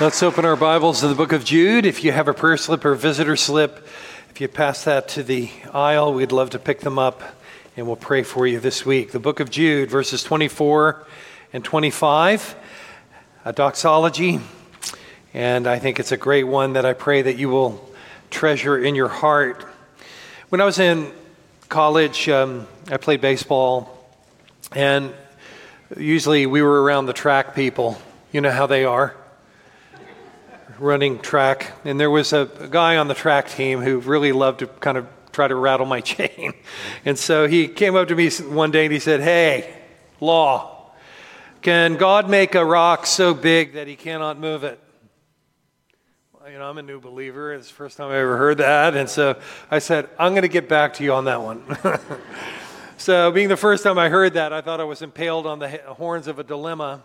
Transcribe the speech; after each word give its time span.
Let's 0.00 0.22
open 0.22 0.46
our 0.46 0.56
Bibles 0.56 1.00
to 1.00 1.08
the 1.08 1.14
book 1.14 1.32
of 1.32 1.44
Jude. 1.44 1.84
If 1.84 2.04
you 2.04 2.10
have 2.10 2.26
a 2.26 2.32
prayer 2.32 2.56
slip 2.56 2.86
or 2.86 2.94
visitor 2.94 3.36
slip, 3.36 3.86
if 4.30 4.40
you 4.40 4.48
pass 4.48 4.84
that 4.84 5.08
to 5.08 5.22
the 5.22 5.50
aisle, 5.74 6.14
we'd 6.14 6.32
love 6.32 6.48
to 6.50 6.58
pick 6.58 6.80
them 6.80 6.98
up 6.98 7.22
and 7.76 7.86
we'll 7.86 7.96
pray 7.96 8.22
for 8.22 8.46
you 8.46 8.60
this 8.60 8.86
week. 8.86 9.12
The 9.12 9.18
book 9.18 9.40
of 9.40 9.50
Jude, 9.50 9.90
verses 9.90 10.22
24 10.22 11.06
and 11.52 11.62
25, 11.62 12.56
a 13.44 13.52
doxology. 13.52 14.40
And 15.34 15.66
I 15.66 15.78
think 15.78 16.00
it's 16.00 16.12
a 16.12 16.16
great 16.16 16.44
one 16.44 16.72
that 16.72 16.86
I 16.86 16.94
pray 16.94 17.20
that 17.20 17.36
you 17.36 17.50
will 17.50 17.86
treasure 18.30 18.78
in 18.78 18.94
your 18.94 19.08
heart. 19.08 19.66
When 20.48 20.62
I 20.62 20.64
was 20.64 20.78
in 20.78 21.12
college, 21.68 22.26
um, 22.30 22.66
I 22.90 22.96
played 22.96 23.20
baseball, 23.20 24.02
and 24.74 25.12
usually 25.94 26.46
we 26.46 26.62
were 26.62 26.82
around 26.82 27.04
the 27.04 27.12
track 27.12 27.54
people. 27.54 28.00
You 28.32 28.40
know 28.40 28.50
how 28.50 28.66
they 28.66 28.86
are 28.86 29.14
running 30.80 31.18
track, 31.18 31.72
and 31.84 32.00
there 32.00 32.10
was 32.10 32.32
a, 32.32 32.48
guy 32.70 32.96
on 32.96 33.08
the 33.08 33.14
track 33.14 33.48
team 33.48 33.80
who 33.80 34.00
really 34.00 34.32
loved 34.32 34.60
to 34.60 34.66
kind 34.66 34.96
of 34.96 35.06
try 35.32 35.46
to 35.46 35.54
rattle 35.54 35.86
my 35.86 36.00
chain. 36.12 36.52
And 37.04 37.18
so 37.18 37.46
he 37.46 37.68
came 37.68 37.96
up 37.96 38.08
to 38.08 38.16
me 38.16 38.30
one 38.30 38.70
day 38.70 38.84
and 38.86 38.92
he 38.92 38.98
said, 38.98 39.20
Hey, 39.20 39.76
Law, 40.20 40.92
can 41.62 41.96
God 41.96 42.28
make 42.28 42.54
a 42.54 42.64
rock 42.64 43.06
so 43.06 43.34
big 43.34 43.74
that 43.74 43.86
he 43.86 43.96
cannot 43.96 44.38
move 44.38 44.64
it? 44.64 44.78
Well, 46.32 46.50
you 46.50 46.58
know, 46.58 46.68
I'm 46.68 46.78
a 46.78 46.82
new 46.82 47.00
believer. 47.00 47.54
It's 47.54 47.68
the 47.68 47.74
first 47.74 47.96
time 47.96 48.10
I 48.10 48.18
ever 48.18 48.36
heard 48.36 48.58
that. 48.58 48.96
And 48.96 49.08
so 49.08 49.40
I 49.70 49.78
said, 49.78 50.08
I'm 50.18 50.32
going 50.32 50.42
to 50.42 50.48
get 50.48 50.68
back 50.68 50.94
to 50.94 51.04
you 51.04 51.12
on 51.12 51.26
that 51.26 51.42
one. 51.42 51.62
so, 52.96 53.30
being 53.30 53.48
the 53.48 53.56
first 53.56 53.84
time 53.84 53.98
I 53.98 54.08
heard 54.08 54.34
that, 54.34 54.52
I 54.52 54.60
thought 54.60 54.80
I 54.80 54.84
was 54.84 55.02
impaled 55.02 55.46
on 55.46 55.58
the 55.58 55.68
horns 55.86 56.28
of 56.28 56.38
a 56.38 56.44
dilemma. 56.44 57.02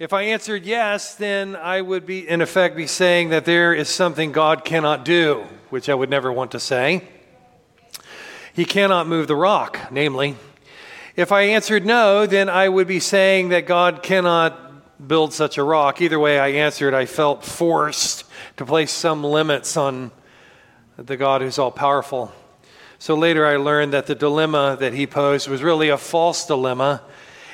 If 0.00 0.14
I 0.14 0.22
answered 0.22 0.64
yes, 0.64 1.14
then 1.14 1.54
I 1.54 1.82
would 1.82 2.06
be, 2.06 2.26
in 2.26 2.40
effect, 2.40 2.74
be 2.74 2.86
saying 2.86 3.28
that 3.28 3.44
there 3.44 3.74
is 3.74 3.86
something 3.90 4.32
God 4.32 4.64
cannot 4.64 5.04
do, 5.04 5.44
which 5.68 5.90
I 5.90 5.94
would 5.94 6.08
never 6.08 6.32
want 6.32 6.52
to 6.52 6.58
say. 6.58 7.06
He 8.54 8.64
cannot 8.64 9.08
move 9.08 9.28
the 9.28 9.36
rock, 9.36 9.78
namely. 9.90 10.36
If 11.16 11.32
I 11.32 11.42
answered 11.42 11.84
no, 11.84 12.24
then 12.24 12.48
I 12.48 12.66
would 12.66 12.86
be 12.86 12.98
saying 12.98 13.50
that 13.50 13.66
God 13.66 14.02
cannot 14.02 15.06
build 15.06 15.34
such 15.34 15.58
a 15.58 15.62
rock. 15.62 16.00
Either 16.00 16.18
way 16.18 16.38
I 16.38 16.48
answered, 16.48 16.94
I 16.94 17.04
felt 17.04 17.44
forced 17.44 18.24
to 18.56 18.64
place 18.64 18.92
some 18.92 19.22
limits 19.22 19.76
on 19.76 20.12
the 20.96 21.18
God 21.18 21.42
who's 21.42 21.58
all 21.58 21.70
powerful. 21.70 22.32
So 22.98 23.14
later 23.16 23.46
I 23.46 23.56
learned 23.56 23.92
that 23.92 24.06
the 24.06 24.14
dilemma 24.14 24.78
that 24.80 24.94
he 24.94 25.06
posed 25.06 25.46
was 25.46 25.62
really 25.62 25.90
a 25.90 25.98
false 25.98 26.46
dilemma 26.46 27.02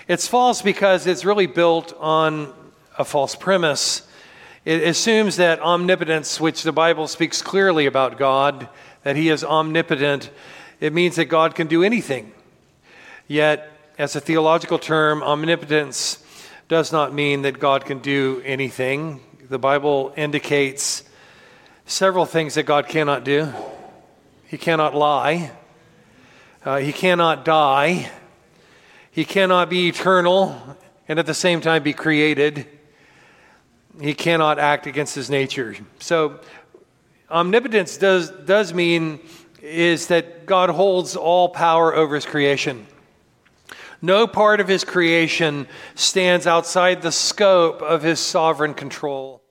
it's 0.08 0.28
false 0.28 0.62
because 0.62 1.06
it's 1.06 1.24
really 1.24 1.46
built 1.46 1.92
on 1.98 2.54
a 2.96 3.04
false 3.04 3.34
premise. 3.34 4.06
It 4.64 4.82
assumes 4.82 5.36
that 5.36 5.60
omnipotence, 5.60 6.40
which 6.40 6.62
the 6.62 6.72
Bible 6.72 7.08
speaks 7.08 7.42
clearly 7.42 7.86
about 7.86 8.16
God, 8.16 8.68
that 9.02 9.16
He 9.16 9.30
is 9.30 9.42
omnipotent, 9.42 10.30
it 10.80 10.92
means 10.92 11.16
that 11.16 11.24
God 11.24 11.56
can 11.56 11.66
do 11.66 11.82
anything. 11.82 12.32
Yet, 13.26 13.68
as 13.98 14.14
a 14.14 14.20
theological 14.20 14.78
term, 14.78 15.22
omnipotence 15.24 16.22
does 16.68 16.92
not 16.92 17.12
mean 17.12 17.42
that 17.42 17.58
God 17.58 17.84
can 17.84 17.98
do 17.98 18.42
anything. 18.44 19.20
The 19.48 19.58
Bible 19.58 20.12
indicates 20.16 21.02
several 21.86 22.26
things 22.26 22.54
that 22.54 22.64
God 22.64 22.88
cannot 22.88 23.24
do. 23.24 23.52
He 24.46 24.58
cannot 24.58 24.94
lie, 24.94 25.50
uh, 26.64 26.76
He 26.76 26.92
cannot 26.92 27.44
die. 27.44 28.10
He 29.16 29.24
cannot 29.24 29.70
be 29.70 29.88
eternal 29.88 30.76
and 31.08 31.18
at 31.18 31.24
the 31.24 31.32
same 31.32 31.62
time 31.62 31.82
be 31.82 31.94
created. 31.94 32.66
He 33.98 34.12
cannot 34.12 34.58
act 34.58 34.86
against 34.86 35.14
his 35.14 35.30
nature. 35.30 35.74
So, 36.00 36.38
omnipotence 37.30 37.96
does, 37.96 38.28
does 38.28 38.74
mean 38.74 39.20
is 39.62 40.08
that 40.08 40.44
God 40.44 40.68
holds 40.68 41.16
all 41.16 41.48
power 41.48 41.94
over 41.94 42.14
his 42.14 42.26
creation. 42.26 42.86
No 44.02 44.26
part 44.26 44.60
of 44.60 44.68
his 44.68 44.84
creation 44.84 45.66
stands 45.94 46.46
outside 46.46 47.00
the 47.00 47.10
scope 47.10 47.80
of 47.80 48.02
his 48.02 48.20
sovereign 48.20 48.74
control. 48.74 49.42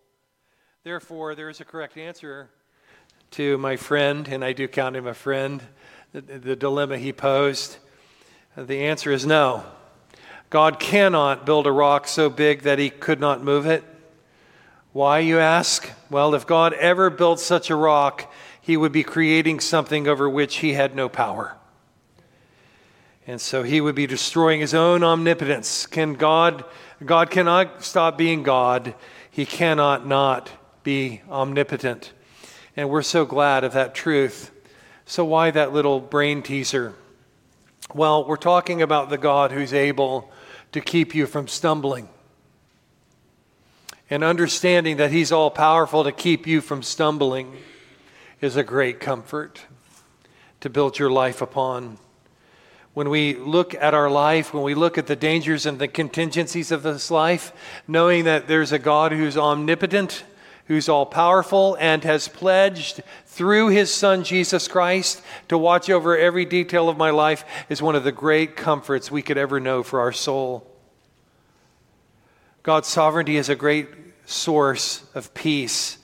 Therefore, 0.84 1.34
there 1.34 1.50
is 1.50 1.60
a 1.60 1.66
correct 1.66 1.98
answer 1.98 2.52
to 3.32 3.58
my 3.58 3.78
friend, 3.78 4.28
and 4.28 4.46
I 4.46 4.54
do 4.54 4.68
count 4.68 4.96
him 4.96 5.08
a 5.08 5.16
friend, 5.16 5.64
the, 6.12 6.22
the 6.22 6.56
dilemma 6.56 7.00
he 7.00 7.12
posed. 7.12 7.78
The 8.58 8.84
answer 8.84 9.12
is 9.12 9.26
no. 9.26 9.64
God 10.50 10.80
cannot 10.80 11.46
build 11.46 11.68
a 11.68 11.72
rock 11.72 12.08
so 12.08 12.30
big 12.30 12.62
that 12.62 12.80
he 12.80 12.90
could 12.90 13.20
not 13.20 13.44
move 13.44 13.66
it. 13.66 13.84
Why, 14.94 15.20
you 15.20 15.40
ask? 15.40 15.92
Well, 16.10 16.34
if 16.36 16.48
God 16.48 16.74
ever 16.74 17.10
built 17.10 17.40
such 17.40 17.70
a 17.70 17.76
rock, 17.76 18.32
he 18.62 18.78
would 18.78 18.94
be 18.94 19.04
creating 19.04 19.60
something 19.60 20.08
over 20.08 20.30
which 20.30 20.58
he 20.58 20.74
had 20.74 20.96
no 20.96 21.10
power. 21.10 21.58
And 23.28 23.42
so 23.42 23.64
he 23.64 23.82
would 23.82 23.96
be 23.96 24.08
destroying 24.08 24.62
his 24.62 24.74
own 24.74 25.04
omnipotence. 25.04 25.86
Can 25.86 26.14
God 26.14 26.64
God 27.04 27.30
cannot 27.30 27.84
stop 27.84 28.18
being 28.18 28.44
God. 28.44 28.96
He 29.30 29.46
cannot 29.46 30.08
not 30.08 30.52
be 30.84 31.22
omnipotent. 31.30 32.14
And 32.78 32.90
we're 32.90 33.02
so 33.02 33.26
glad 33.26 33.64
of 33.64 33.74
that 33.74 33.94
truth. 33.94 34.52
So 35.06 35.26
why 35.26 35.52
that 35.52 35.74
little 35.74 36.00
brain 36.00 36.42
teaser? 36.42 36.96
Well, 37.94 38.26
we're 38.26 38.36
talking 38.36 38.82
about 38.82 39.10
the 39.10 39.18
God 39.18 39.52
who's 39.52 39.74
able 39.74 40.32
to 40.72 40.82
keep 40.82 41.14
you 41.14 41.28
from 41.28 41.48
stumbling. 41.48 42.10
And 44.10 44.24
understanding 44.24 44.98
that 44.98 45.12
He's 45.12 45.32
all 45.32 45.52
powerful 45.52 46.04
to 46.04 46.12
keep 46.12 46.48
you 46.48 46.62
from 46.62 46.84
stumbling 46.84 47.56
is 48.42 48.56
a 48.56 48.64
great 48.64 49.00
comfort 49.00 49.62
to 50.62 50.70
build 50.70 51.00
your 51.00 51.12
life 51.12 51.42
upon. 51.42 51.98
When 52.94 53.10
we 53.10 53.36
look 53.36 53.76
at 53.76 53.94
our 53.94 54.10
life, 54.10 54.54
when 54.54 54.64
we 54.64 54.74
look 54.74 54.98
at 54.98 55.08
the 55.08 55.16
dangers 55.16 55.66
and 55.66 55.80
the 55.80 55.88
contingencies 55.88 56.72
of 56.72 56.82
this 56.84 57.12
life, 57.12 57.52
knowing 57.88 58.24
that 58.24 58.48
there's 58.48 58.72
a 58.72 58.80
God 58.80 59.12
who's 59.12 59.38
omnipotent, 59.38 60.24
who's 60.68 60.90
all 60.90 61.06
powerful, 61.06 61.78
and 61.80 62.04
has 62.04 62.28
pledged 62.28 63.04
through 63.26 63.70
his 63.70 63.94
son 63.94 64.24
Jesus 64.24 64.68
Christ 64.68 65.22
to 65.48 65.58
watch 65.58 65.90
over 65.90 66.18
every 66.18 66.46
detail 66.46 66.90
of 66.90 66.98
my 66.98 67.12
life 67.12 67.46
is 67.70 67.82
one 67.82 67.96
of 67.96 68.04
the 68.04 68.12
great 68.12 68.56
comforts 68.56 69.12
we 69.12 69.22
could 69.22 69.38
ever 69.38 69.60
know 69.60 69.84
for 69.84 70.00
our 70.00 70.12
soul. 70.12 70.66
God's 72.64 72.88
sovereignty 72.88 73.38
is 73.38 73.50
a 73.50 73.56
great 73.56 73.90
source 74.26 75.04
of 75.14 75.34
peace. 75.36 76.00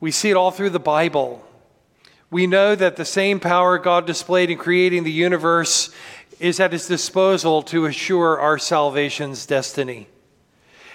We 0.00 0.10
see 0.10 0.30
it 0.30 0.36
all 0.36 0.50
through 0.50 0.70
the 0.70 0.78
Bible. 0.78 1.46
We 2.30 2.46
know 2.46 2.74
that 2.74 2.96
the 2.96 3.04
same 3.04 3.40
power 3.40 3.78
God 3.78 4.06
displayed 4.06 4.50
in 4.50 4.58
creating 4.58 5.04
the 5.04 5.12
universe 5.12 5.90
is 6.40 6.60
at 6.60 6.72
his 6.72 6.88
disposal 6.88 7.62
to 7.62 7.86
assure 7.86 8.38
our 8.40 8.58
salvation's 8.58 9.46
destiny. 9.46 10.08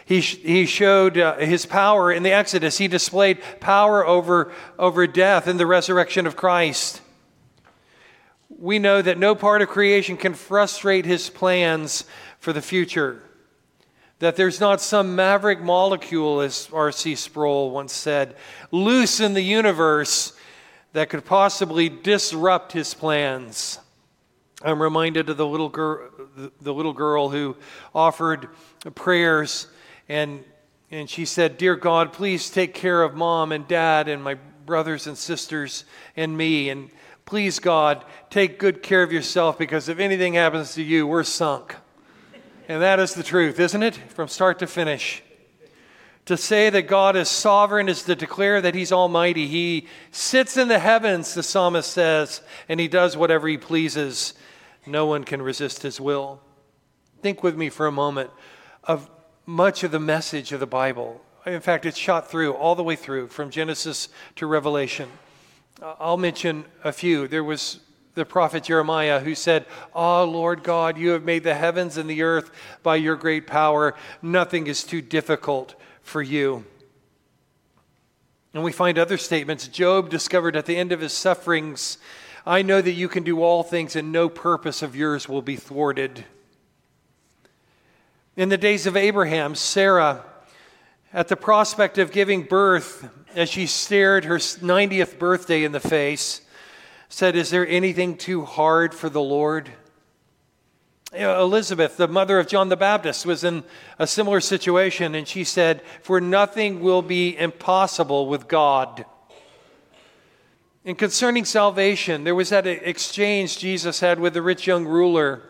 He, 0.08 0.22
he 0.22 0.66
showed 0.66 1.18
uh, 1.18 1.36
his 1.36 1.66
power 1.66 2.14
in 2.14 2.24
the 2.24 2.32
Exodus. 2.32 2.78
He 2.78 2.88
displayed 2.88 3.42
power 3.60 4.08
over, 4.08 4.54
over 4.80 5.06
death 5.06 5.50
in 5.50 5.58
the 5.58 5.66
resurrection 5.66 6.26
of 6.26 6.38
Christ. 6.38 7.02
We 8.48 8.80
know 8.80 9.02
that 9.02 9.18
no 9.18 9.36
part 9.36 9.62
of 9.62 9.68
creation 9.68 10.16
can 10.16 10.34
frustrate 10.34 11.06
his 11.06 11.30
plans 11.30 12.06
for 12.40 12.54
the 12.54 12.62
future. 12.62 13.22
That 14.20 14.38
there's 14.38 14.62
not 14.62 14.80
some 14.80 15.14
maverick 15.14 15.60
molecule, 15.60 16.40
as 16.40 16.70
R.C. 16.72 17.16
Sproul 17.16 17.72
once 17.72 17.92
said, 17.92 18.38
loose 18.72 19.20
in 19.20 19.34
the 19.34 19.42
universe 19.42 20.32
that 20.94 21.10
could 21.10 21.26
possibly 21.26 21.90
disrupt 21.90 22.72
his 22.72 22.94
plans. 22.94 23.80
I'm 24.64 24.82
reminded 24.82 25.30
of 25.30 25.36
the 25.36 25.46
little, 25.46 25.68
girl, 25.68 26.10
the 26.62 26.74
little 26.74 26.94
girl 26.94 27.28
who 27.28 27.58
offered 27.94 28.48
prayers 28.96 29.68
and, 30.10 30.44
and 30.92 31.10
she 31.10 31.26
said, 31.26 31.58
Dear 31.58 31.76
God, 31.76 32.14
please 32.14 32.50
take 32.50 32.74
care 32.74 33.04
of 33.04 33.14
mom 33.14 33.52
and 33.52 33.68
dad 33.68 34.08
and 34.08 34.24
my 34.24 34.36
brothers 34.66 35.08
and 35.08 35.18
sisters 35.18 35.86
and 36.16 36.38
me. 36.38 36.70
And 36.70 36.90
please, 37.26 37.60
God, 37.60 38.06
take 38.30 38.60
good 38.60 38.84
care 38.84 39.04
of 39.04 39.12
yourself 39.12 39.58
because 39.58 39.90
if 39.90 40.00
anything 40.00 40.36
happens 40.36 40.76
to 40.76 40.84
you, 40.84 41.08
we're 41.08 41.24
sunk. 41.24 41.76
And 42.70 42.82
that 42.82 43.00
is 43.00 43.14
the 43.14 43.24
truth, 43.24 43.60
isn't 43.60 43.84
it? 43.84 43.96
From 43.96 44.28
start 44.28 44.60
to 44.60 44.68
finish. 44.68 45.24
To 46.26 46.36
say 46.36 46.70
that 46.70 46.84
God 46.84 47.16
is 47.16 47.30
sovereign 47.30 47.88
is 47.88 48.04
to 48.04 48.16
declare 48.16 48.60
that 48.60 48.76
He's 48.76 48.92
almighty. 48.92 49.48
He 49.48 49.88
sits 50.12 50.58
in 50.58 50.68
the 50.68 50.80
heavens, 50.80 51.34
the 51.34 51.44
psalmist 51.44 51.90
says, 51.90 52.42
and 52.68 52.82
He 52.82 52.90
does 52.90 53.16
whatever 53.16 53.48
He 53.48 53.58
pleases. 53.58 54.34
No 54.86 55.06
one 55.06 55.24
can 55.24 55.42
resist 55.42 55.84
His 55.84 56.02
will. 56.02 56.42
Think 57.22 57.44
with 57.44 57.56
me 57.56 57.70
for 57.70 57.88
a 57.88 57.92
moment 57.94 58.30
of 58.84 59.10
much 59.48 59.84
of 59.86 59.92
the 59.92 60.00
message 60.00 60.52
of 60.52 60.60
the 60.60 60.68
Bible. 60.68 61.22
In 61.46 61.62
fact, 61.62 61.86
it's 61.86 61.98
shot 61.98 62.30
through 62.30 62.52
all 62.54 62.76
the 62.76 62.84
way 62.84 62.98
through 62.98 63.28
from 63.28 63.50
Genesis 63.50 64.10
to 64.36 64.46
Revelation. 64.46 65.10
I'll 65.82 66.18
mention 66.18 66.66
a 66.84 66.92
few. 66.92 67.30
There 67.30 67.46
was 67.46 67.80
the 68.14 68.26
prophet 68.26 68.64
Jeremiah 68.64 69.22
who 69.22 69.34
said, 69.34 69.66
Ah, 69.96 70.22
oh, 70.22 70.26
Lord 70.26 70.64
God, 70.64 70.98
you 70.98 71.12
have 71.12 71.24
made 71.24 71.44
the 71.44 71.56
heavens 71.56 71.96
and 71.96 72.10
the 72.10 72.24
earth 72.24 72.52
by 72.84 72.98
your 72.98 73.16
great 73.16 73.48
power. 73.48 73.96
Nothing 74.22 74.68
is 74.68 74.84
too 74.84 75.02
difficult 75.02 75.76
for 76.02 76.22
you. 76.22 76.66
And 78.54 78.64
we 78.64 78.74
find 78.74 79.00
other 79.00 79.18
statements. 79.18 79.70
Job 79.70 80.10
discovered 80.10 80.58
at 80.58 80.66
the 80.66 80.76
end 80.76 80.92
of 80.92 81.00
his 81.00 81.14
sufferings, 81.14 82.00
I 82.46 82.64
know 82.64 82.82
that 82.82 82.92
you 82.92 83.08
can 83.08 83.24
do 83.24 83.42
all 83.42 83.64
things, 83.64 83.96
and 83.96 84.12
no 84.12 84.28
purpose 84.28 84.82
of 84.82 84.96
yours 84.96 85.30
will 85.30 85.42
be 85.42 85.56
thwarted. 85.56 86.26
In 88.38 88.50
the 88.50 88.58
days 88.58 88.86
of 88.86 88.96
Abraham, 88.96 89.56
Sarah, 89.56 90.24
at 91.12 91.28
the 91.28 91.36
prospect 91.36 91.98
of 91.98 92.12
giving 92.12 92.44
birth, 92.44 93.10
as 93.34 93.50
she 93.50 93.66
stared 93.66 94.26
her 94.26 94.36
90th 94.36 95.18
birthday 95.18 95.64
in 95.64 95.72
the 95.72 95.80
face, 95.80 96.42
said, 97.10 97.36
Is 97.36 97.50
there 97.50 97.68
anything 97.68 98.16
too 98.16 98.46
hard 98.46 98.94
for 98.94 99.10
the 99.10 99.22
Lord? 99.22 99.72
Elizabeth, 101.12 101.98
the 101.98 102.08
mother 102.08 102.38
of 102.38 102.46
John 102.46 102.70
the 102.70 102.78
Baptist, 102.78 103.26
was 103.26 103.44
in 103.44 103.64
a 103.98 104.06
similar 104.06 104.40
situation, 104.40 105.16
and 105.16 105.28
she 105.28 105.44
said, 105.44 105.82
For 106.04 106.22
nothing 106.22 106.82
will 106.82 107.02
be 107.02 107.36
impossible 107.36 108.28
with 108.28 108.48
God. 108.48 109.04
And 110.86 110.96
concerning 110.96 111.44
salvation, 111.44 112.24
there 112.24 112.36
was 112.36 112.50
that 112.50 112.68
exchange 112.68 113.58
Jesus 113.58 114.00
had 114.00 114.20
with 114.20 114.36
the 114.36 114.44
rich 114.44 114.68
young 114.68 114.86
ruler. 114.86 115.42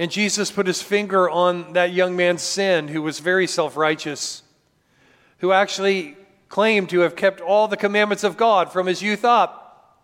And 0.00 0.10
Jesus 0.10 0.50
put 0.50 0.66
his 0.66 0.80
finger 0.80 1.28
on 1.28 1.74
that 1.74 1.92
young 1.92 2.16
man's 2.16 2.40
sin, 2.40 2.88
who 2.88 3.02
was 3.02 3.18
very 3.18 3.46
self 3.46 3.76
righteous, 3.76 4.42
who 5.40 5.52
actually 5.52 6.16
claimed 6.48 6.88
to 6.88 7.00
have 7.00 7.14
kept 7.14 7.42
all 7.42 7.68
the 7.68 7.76
commandments 7.76 8.24
of 8.24 8.38
God 8.38 8.72
from 8.72 8.86
his 8.86 9.02
youth 9.02 9.26
up. 9.26 10.00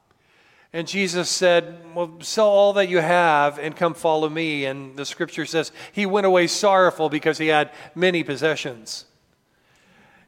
And 0.71 0.87
Jesus 0.87 1.31
said, 1.31 1.79
Well, 1.95 2.19
sell 2.21 2.47
all 2.47 2.75
that 2.75 2.91
you 2.91 2.99
have 2.99 3.59
and 3.59 3.75
come 3.75 3.95
follow 3.95 4.29
me. 4.29 4.67
And 4.67 4.99
the 4.99 5.07
scripture 5.07 5.47
says 5.47 5.73
he 5.93 6.05
went 6.05 6.27
away 6.27 6.47
sorrowful 6.47 7.09
because 7.09 7.39
he 7.39 7.47
had 7.47 7.71
many 7.95 8.23
possessions. 8.23 9.07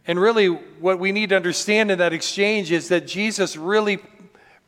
And 0.06 0.18
really, 0.18 0.46
what 0.46 0.98
we 0.98 1.12
need 1.12 1.28
to 1.28 1.36
understand 1.36 1.90
in 1.90 1.98
that 1.98 2.14
exchange 2.14 2.72
is 2.72 2.88
that 2.88 3.06
Jesus 3.06 3.54
really, 3.54 3.98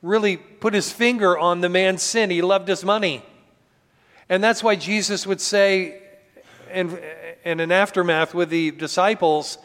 really 0.03 0.37
put 0.37 0.75
his 0.75 0.93
finger 0.93 1.38
on 1.38 1.62
the 1.62 1.70
man's 1.70 2.03
sin. 2.03 2.29
He 2.29 2.43
loved 2.43 2.69
his 2.69 2.85
money. 2.85 3.25
And 4.31 4.43
that's 4.43 4.62
why 4.62 4.77
Jesus 4.77 5.27
would 5.27 5.41
say 5.41 6.00
in, 6.73 6.97
in 7.44 7.59
an 7.59 7.73
aftermath 7.73 8.32
with 8.32 8.49
the 8.49 8.71
disciples 8.71 9.59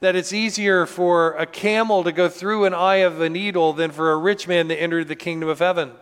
that 0.00 0.14
it's 0.14 0.34
easier 0.34 0.84
for 0.84 1.32
a 1.32 1.46
camel 1.46 2.04
to 2.04 2.12
go 2.12 2.28
through 2.28 2.66
an 2.66 2.74
eye 2.74 2.96
of 2.96 3.22
a 3.22 3.30
needle 3.30 3.72
than 3.72 3.90
for 3.90 4.12
a 4.12 4.18
rich 4.18 4.46
man 4.46 4.68
to 4.68 4.78
enter 4.78 5.04
the 5.04 5.16
kingdom 5.16 5.48
of 5.48 5.58
heaven. 5.58 5.92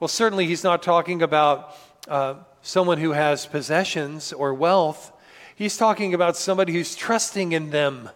Well, 0.00 0.08
certainly 0.08 0.46
he's 0.46 0.64
not 0.64 0.82
talking 0.82 1.22
about 1.22 1.76
uh, 2.08 2.34
someone 2.62 2.98
who 2.98 3.12
has 3.12 3.46
possessions 3.46 4.32
or 4.32 4.52
wealth. 4.52 5.12
He's 5.54 5.76
talking 5.76 6.14
about 6.14 6.36
somebody 6.36 6.72
who's 6.72 6.96
trusting 6.96 7.52
in 7.52 7.70
them. 7.70 8.10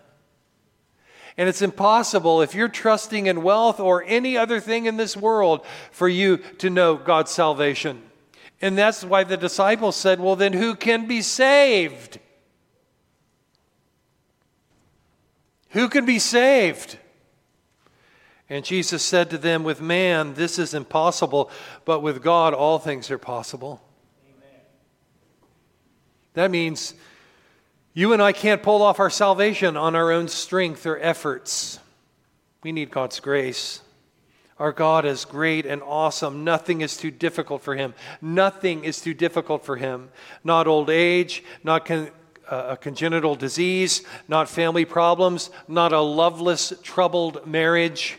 And 1.37 1.49
it's 1.49 1.63
impossible 1.63 2.43
if 2.43 2.53
you're 2.53 2.69
trusting 2.69 3.27
in 3.27 3.45
wealth 3.45 3.79
or 3.79 4.03
any 4.05 4.37
other 4.37 4.59
thing 4.59 4.87
in 4.87 4.97
this 4.97 5.17
world 5.17 5.65
for 5.93 6.09
you 6.09 6.39
to 6.59 6.69
know 6.69 6.97
God's 6.97 7.31
salvation. 7.31 8.03
And 8.65 8.79
that's 8.79 9.05
why 9.05 9.25
the 9.25 9.37
disciples 9.37 9.95
said, 9.95 10.21
Well, 10.21 10.37
then 10.37 10.55
who 10.55 10.75
can 10.75 11.07
be 11.07 11.21
saved? 11.21 12.19
Who 15.73 15.91
can 15.91 16.07
be 16.07 16.19
saved? 16.19 16.97
And 18.49 18.65
Jesus 18.65 19.03
said 19.03 19.29
to 19.29 19.37
them, 19.37 19.65
With 19.65 19.83
man, 19.83 20.33
this 20.33 20.59
is 20.59 20.73
impossible, 20.73 21.51
but 21.85 22.01
with 22.01 22.23
God, 22.23 22.55
all 22.55 22.79
things 22.79 23.11
are 23.11 23.19
possible. 23.19 23.83
Amen. 24.35 24.61
That 26.33 26.51
means 26.51 26.95
you 27.93 28.15
and 28.15 28.23
I 28.23 28.33
can't 28.33 28.63
pull 28.63 28.81
off 28.81 28.99
our 28.99 29.11
salvation 29.11 29.77
on 29.77 29.95
our 29.95 30.11
own 30.11 30.27
strength 30.27 30.87
or 30.87 30.99
efforts. 30.99 31.79
We 32.63 32.73
need 32.73 32.91
God's 32.91 33.21
grace. 33.21 33.83
Our 34.59 34.73
God 34.73 35.05
is 35.05 35.25
great 35.25 35.67
and 35.67 35.83
awesome. 35.83 36.45
Nothing 36.45 36.81
is 36.81 36.97
too 36.97 37.11
difficult 37.11 37.63
for 37.63 37.75
him. 37.75 37.93
Nothing 38.23 38.85
is 38.85 39.01
too 39.01 39.15
difficult 39.15 39.65
for 39.65 39.77
him. 39.77 40.11
Not 40.45 40.69
old 40.69 40.91
age, 40.91 41.43
not 41.65 41.85
con- 41.85 42.11
uh, 42.49 42.67
a 42.71 42.77
congenital 42.77 43.35
disease, 43.35 44.03
not 44.29 44.49
family 44.49 44.85
problems, 44.85 45.51
not 45.67 45.93
a 45.93 46.01
loveless, 46.01 46.73
troubled 46.83 47.47
marriage, 47.47 48.17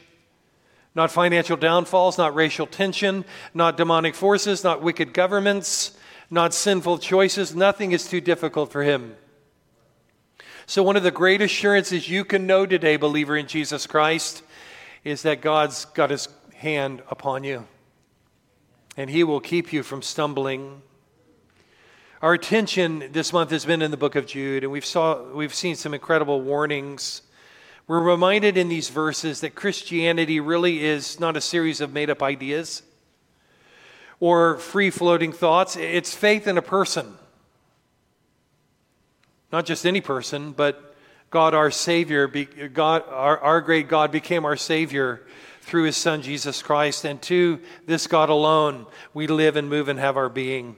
not 0.94 1.12
financial 1.12 1.56
downfalls, 1.56 2.18
not 2.18 2.36
racial 2.36 2.68
tension, 2.68 3.24
not 3.54 3.78
demonic 3.78 4.16
forces, 4.16 4.64
not 4.64 4.82
wicked 4.82 5.14
governments, 5.14 5.98
not 6.30 6.54
sinful 6.54 6.98
choices. 6.98 7.56
Nothing 7.56 7.92
is 7.92 8.08
too 8.08 8.20
difficult 8.20 8.72
for 8.72 8.84
him. 8.84 9.16
So, 10.66 10.82
one 10.82 10.96
of 10.98 11.04
the 11.04 11.12
great 11.12 11.42
assurances 11.42 12.10
you 12.10 12.26
can 12.26 12.48
know 12.48 12.66
today, 12.66 12.98
believer 12.98 13.38
in 13.38 13.46
Jesus 13.46 13.86
Christ, 13.86 14.42
is 15.06 15.22
that 15.22 15.40
God's 15.40 15.86
got 15.86 16.10
his 16.10 16.28
hand 16.56 17.02
upon 17.10 17.46
you 17.46 17.66
and 18.98 19.10
he 19.10 19.24
will 19.24 19.40
keep 19.40 19.72
you 19.72 19.84
from 19.84 20.02
stumbling. 20.02 20.82
Our 22.22 22.34
attention 22.34 23.10
this 23.12 23.32
month 23.32 23.52
has 23.52 23.66
been 23.66 23.82
in 23.82 23.92
the 23.92 23.98
book 23.98 24.16
of 24.16 24.26
Jude, 24.26 24.64
and 24.64 24.72
we've, 24.72 24.86
saw, 24.86 25.22
we've 25.32 25.54
seen 25.54 25.76
some 25.76 25.94
incredible 25.94 26.42
warnings. 26.42 27.22
We're 27.88 28.00
reminded 28.00 28.58
in 28.58 28.70
these 28.70 28.90
verses 28.90 29.42
that 29.42 29.54
Christianity 29.54 30.40
really 30.40 30.84
is 30.84 31.20
not 31.20 31.38
a 31.38 31.42
series 31.42 31.82
of 31.82 31.94
made 31.94 32.10
up 32.10 32.24
ideas 32.24 32.84
or 34.22 34.58
free 34.58 34.90
floating 34.90 35.34
thoughts, 35.34 35.76
it's 35.76 36.16
faith 36.16 36.48
in 36.48 36.58
a 36.58 36.62
person. 36.62 37.16
Not 39.52 39.66
just 39.66 39.86
any 39.86 40.00
person, 40.00 40.54
but 40.54 40.95
God 41.36 41.54
our 41.54 41.70
Savior, 41.70 42.28
God, 42.28 43.04
our, 43.10 43.38
our 43.40 43.60
great 43.60 43.90
God 43.90 44.10
became 44.10 44.46
our 44.46 44.56
Savior 44.56 45.20
through 45.64 45.84
His 45.84 45.98
Son 45.98 46.22
Jesus 46.22 46.62
Christ. 46.62 47.04
And 47.04 47.22
to 47.24 47.60
this 47.86 48.08
God 48.08 48.30
alone, 48.30 48.86
we 49.14 49.28
live 49.28 49.58
and 49.58 49.70
move 49.70 49.90
and 49.90 50.00
have 50.00 50.16
our 50.16 50.30
being. 50.30 50.78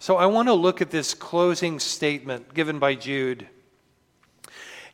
So 0.00 0.16
I 0.16 0.26
want 0.26 0.48
to 0.48 0.52
look 0.52 0.80
at 0.82 0.90
this 0.90 1.14
closing 1.14 1.78
statement 1.78 2.54
given 2.54 2.80
by 2.80 2.96
Jude. 2.96 3.46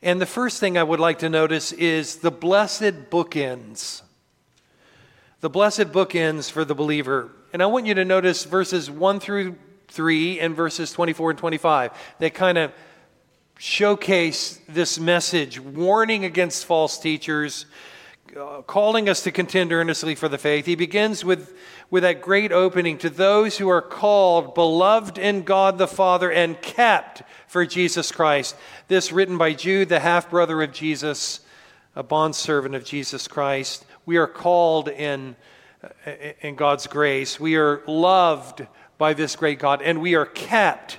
And 0.03 0.21
the 0.21 0.27
first 0.27 0.59
thing 0.59 0.77
I 0.77 0.83
would 0.83 0.99
like 0.99 1.17
to 1.19 1.29
notice 1.29 1.71
is 1.71 2.17
the 2.17 2.29
blessed 2.29 3.09
bookends. 3.09 4.03
The 5.39 5.49
blessed 5.49 5.91
bookends 5.91 6.51
for 6.51 6.63
the 6.63 6.75
believer. 6.75 7.31
And 7.53 7.63
I 7.63 7.65
want 7.65 7.87
you 7.87 7.95
to 7.95 8.05
notice 8.05 8.43
verses 8.43 8.91
1 8.91 9.19
through 9.19 9.55
3 9.87 10.39
and 10.39 10.55
verses 10.55 10.91
24 10.91 11.31
and 11.31 11.39
25. 11.39 11.91
They 12.19 12.29
kind 12.29 12.59
of 12.59 12.71
showcase 13.57 14.59
this 14.67 14.99
message, 14.99 15.59
warning 15.59 16.25
against 16.25 16.65
false 16.65 16.97
teachers, 16.99 17.65
uh, 18.37 18.61
calling 18.63 19.07
us 19.07 19.21
to 19.23 19.31
contend 19.31 19.71
earnestly 19.71 20.15
for 20.15 20.27
the 20.27 20.37
faith. 20.37 20.65
He 20.65 20.75
begins 20.75 21.23
with, 21.23 21.55
with 21.91 22.03
that 22.03 22.21
great 22.21 22.51
opening 22.51 22.97
to 22.99 23.09
those 23.09 23.57
who 23.57 23.69
are 23.69 23.81
called, 23.81 24.55
beloved 24.55 25.17
in 25.17 25.43
God 25.43 25.77
the 25.77 25.87
Father, 25.87 26.31
and 26.31 26.59
kept 26.61 27.21
for 27.47 27.65
Jesus 27.65 28.11
Christ. 28.11 28.55
This 28.87 29.11
written 29.11 29.37
by 29.37 29.53
Jude, 29.53 29.89
the 29.89 29.99
half 29.99 30.29
brother 30.29 30.61
of 30.63 30.71
Jesus, 30.71 31.41
a 31.95 32.01
bondservant 32.01 32.73
of 32.73 32.83
Jesus 32.83 33.27
Christ. 33.27 33.85
We 34.05 34.17
are 34.17 34.27
called 34.27 34.89
in, 34.89 35.35
uh, 35.83 36.11
in 36.41 36.55
God's 36.55 36.87
grace. 36.87 37.39
We 37.39 37.55
are 37.55 37.83
loved 37.85 38.65
by 38.97 39.13
this 39.13 39.35
great 39.35 39.59
God, 39.59 39.81
and 39.83 40.01
we 40.01 40.15
are 40.15 40.25
kept 40.25 40.97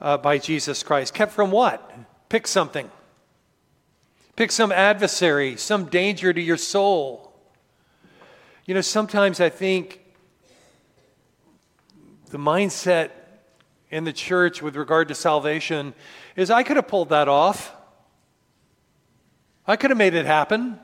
uh, 0.00 0.16
by 0.16 0.38
Jesus 0.38 0.82
Christ. 0.82 1.14
Kept 1.14 1.32
from 1.32 1.50
what? 1.50 1.92
Pick 2.28 2.46
something. 2.46 2.90
Pick 4.36 4.52
some 4.52 4.70
adversary, 4.70 5.56
some 5.56 5.86
danger 5.86 6.32
to 6.32 6.40
your 6.40 6.58
soul. 6.58 7.32
You 8.66 8.74
know, 8.74 8.80
sometimes 8.80 9.40
I 9.40 9.48
think 9.48 10.00
the 12.30 12.38
mindset 12.38 13.10
in 13.90 14.04
the 14.04 14.12
church 14.12 14.60
with 14.60 14.76
regard 14.76 15.08
to 15.08 15.14
salvation 15.14 15.94
is 16.34 16.50
I 16.50 16.62
could 16.62 16.76
have 16.76 16.88
pulled 16.88 17.10
that 17.10 17.28
off. 17.28 17.72
I 19.66 19.76
could 19.76 19.90
have 19.90 19.98
made 19.98 20.14
it 20.14 20.26
happen. 20.26 20.78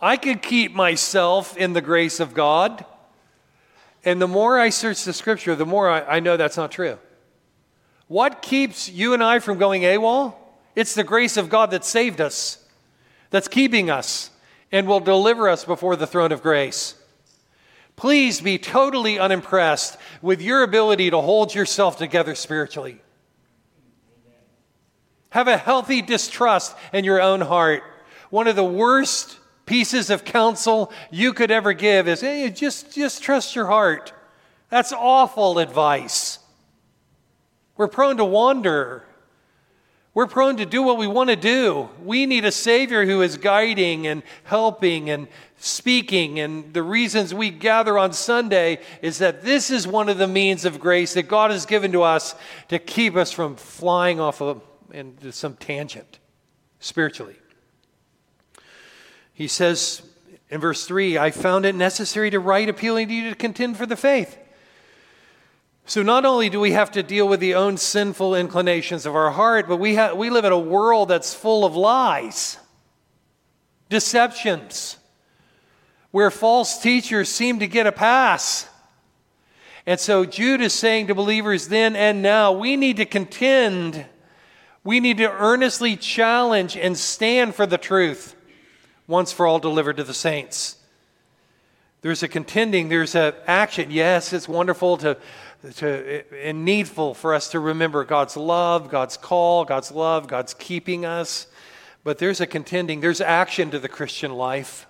I 0.00 0.16
could 0.16 0.42
keep 0.42 0.74
myself 0.74 1.56
in 1.56 1.72
the 1.72 1.80
grace 1.80 2.20
of 2.20 2.34
God. 2.34 2.84
And 4.04 4.20
the 4.22 4.28
more 4.28 4.58
I 4.58 4.70
search 4.70 5.04
the 5.04 5.12
scripture, 5.12 5.54
the 5.54 5.66
more 5.66 5.88
I, 5.88 6.00
I 6.02 6.20
know 6.20 6.36
that's 6.36 6.56
not 6.56 6.70
true. 6.70 6.98
What 8.06 8.42
keeps 8.42 8.88
you 8.88 9.12
and 9.12 9.22
I 9.22 9.38
from 9.38 9.58
going 9.58 9.82
AWOL? 9.82 10.34
It's 10.74 10.94
the 10.94 11.04
grace 11.04 11.36
of 11.36 11.48
God 11.48 11.72
that 11.72 11.84
saved 11.84 12.20
us, 12.20 12.64
that's 13.30 13.48
keeping 13.48 13.90
us, 13.90 14.30
and 14.70 14.86
will 14.86 15.00
deliver 15.00 15.48
us 15.48 15.64
before 15.64 15.96
the 15.96 16.06
throne 16.06 16.32
of 16.32 16.42
grace. 16.42 16.94
Please 17.96 18.40
be 18.40 18.58
totally 18.58 19.18
unimpressed 19.18 19.96
with 20.22 20.40
your 20.40 20.62
ability 20.62 21.10
to 21.10 21.20
hold 21.20 21.54
yourself 21.54 21.98
together 21.98 22.34
spiritually. 22.36 23.00
Have 25.30 25.48
a 25.48 25.56
healthy 25.56 26.00
distrust 26.00 26.76
in 26.92 27.04
your 27.04 27.20
own 27.20 27.40
heart. 27.40 27.82
One 28.30 28.46
of 28.46 28.56
the 28.56 28.64
worst 28.64 29.38
pieces 29.68 30.08
of 30.08 30.24
counsel 30.24 30.90
you 31.10 31.34
could 31.34 31.50
ever 31.50 31.74
give 31.74 32.08
is 32.08 32.22
hey, 32.22 32.48
just, 32.48 32.94
just 32.94 33.22
trust 33.22 33.54
your 33.54 33.66
heart. 33.66 34.14
That's 34.70 34.92
awful 34.92 35.58
advice. 35.58 36.38
We're 37.76 37.88
prone 37.88 38.16
to 38.16 38.24
wander. 38.24 39.04
We're 40.14 40.26
prone 40.26 40.56
to 40.56 40.64
do 40.66 40.82
what 40.82 40.96
we 40.96 41.06
want 41.06 41.28
to 41.28 41.36
do. 41.36 41.90
We 42.02 42.24
need 42.24 42.46
a 42.46 42.50
Savior 42.50 43.04
who 43.04 43.20
is 43.20 43.36
guiding 43.36 44.06
and 44.06 44.22
helping 44.44 45.10
and 45.10 45.28
speaking. 45.58 46.40
And 46.40 46.72
the 46.72 46.82
reasons 46.82 47.34
we 47.34 47.50
gather 47.50 47.98
on 47.98 48.14
Sunday 48.14 48.80
is 49.02 49.18
that 49.18 49.42
this 49.42 49.70
is 49.70 49.86
one 49.86 50.08
of 50.08 50.16
the 50.16 50.26
means 50.26 50.64
of 50.64 50.80
grace 50.80 51.12
that 51.12 51.28
God 51.28 51.50
has 51.50 51.66
given 51.66 51.92
to 51.92 52.02
us 52.02 52.34
to 52.68 52.78
keep 52.78 53.16
us 53.16 53.30
from 53.30 53.54
flying 53.54 54.18
off 54.18 54.40
of 54.40 54.62
into 54.92 55.30
some 55.30 55.56
tangent 55.56 56.18
spiritually. 56.80 57.36
He 59.38 59.46
says 59.46 60.02
in 60.50 60.60
verse 60.60 60.84
3 60.84 61.16
I 61.16 61.30
found 61.30 61.64
it 61.64 61.74
necessary 61.74 62.28
to 62.30 62.40
write 62.40 62.68
appealing 62.68 63.08
to 63.08 63.14
you 63.14 63.30
to 63.30 63.36
contend 63.36 63.76
for 63.76 63.86
the 63.86 63.96
faith 63.96 64.36
so 65.88 66.02
not 66.02 66.26
only 66.26 66.50
do 66.50 66.60
we 66.60 66.72
have 66.72 66.90
to 66.92 67.02
deal 67.02 67.26
with 67.26 67.40
the 67.40 67.54
own 67.54 67.78
sinful 67.78 68.34
inclinations 68.34 69.06
of 69.06 69.16
our 69.16 69.30
heart, 69.30 69.66
but 69.66 69.78
we, 69.78 69.96
ha- 69.96 70.12
we 70.12 70.28
live 70.28 70.44
in 70.44 70.52
a 70.52 70.58
world 70.58 71.08
that's 71.08 71.32
full 71.32 71.64
of 71.64 71.74
lies, 71.74 72.58
deceptions, 73.88 74.98
where 76.10 76.30
false 76.30 76.82
teachers 76.82 77.30
seem 77.30 77.60
to 77.60 77.66
get 77.66 77.86
a 77.86 77.92
pass. 77.92 78.68
And 79.86 79.98
so 79.98 80.26
Jude 80.26 80.60
is 80.60 80.74
saying 80.74 81.06
to 81.06 81.14
believers 81.14 81.68
then 81.68 81.96
and 81.96 82.20
now, 82.20 82.52
we 82.52 82.76
need 82.76 82.98
to 82.98 83.06
contend. 83.06 84.04
We 84.84 85.00
need 85.00 85.16
to 85.16 85.30
earnestly 85.30 85.96
challenge 85.96 86.76
and 86.76 86.98
stand 86.98 87.54
for 87.54 87.64
the 87.64 87.78
truth 87.78 88.34
once 89.08 89.32
for 89.32 89.48
all 89.48 89.58
delivered 89.58 89.96
to 89.96 90.04
the 90.04 90.14
saints. 90.14 90.76
There's 92.02 92.22
a 92.22 92.28
contending, 92.28 92.88
there's 92.88 93.16
an 93.16 93.34
action. 93.48 93.90
Yes, 93.90 94.32
it's 94.32 94.48
wonderful 94.48 94.98
to 94.98 95.16
to, 95.76 96.24
and 96.42 96.64
needful 96.64 97.14
for 97.14 97.34
us 97.34 97.50
to 97.50 97.60
remember 97.60 98.04
God's 98.04 98.36
love, 98.36 98.90
God's 98.90 99.16
call, 99.16 99.64
God's 99.64 99.90
love, 99.90 100.28
God's 100.28 100.54
keeping 100.54 101.04
us. 101.04 101.46
But 102.04 102.18
there's 102.18 102.40
a 102.40 102.46
contending, 102.46 103.00
there's 103.00 103.20
action 103.20 103.70
to 103.72 103.78
the 103.78 103.88
Christian 103.88 104.32
life. 104.32 104.86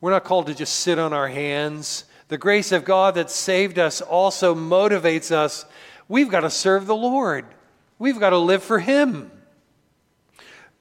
We're 0.00 0.10
not 0.10 0.24
called 0.24 0.46
to 0.48 0.54
just 0.54 0.76
sit 0.76 0.98
on 0.98 1.12
our 1.12 1.28
hands. 1.28 2.04
The 2.28 2.38
grace 2.38 2.72
of 2.72 2.84
God 2.84 3.14
that 3.14 3.30
saved 3.30 3.78
us 3.78 4.00
also 4.00 4.54
motivates 4.54 5.30
us. 5.30 5.64
We've 6.08 6.30
got 6.30 6.40
to 6.40 6.50
serve 6.50 6.86
the 6.86 6.96
Lord, 6.96 7.46
we've 7.98 8.20
got 8.20 8.30
to 8.30 8.38
live 8.38 8.62
for 8.62 8.78
Him. 8.78 9.30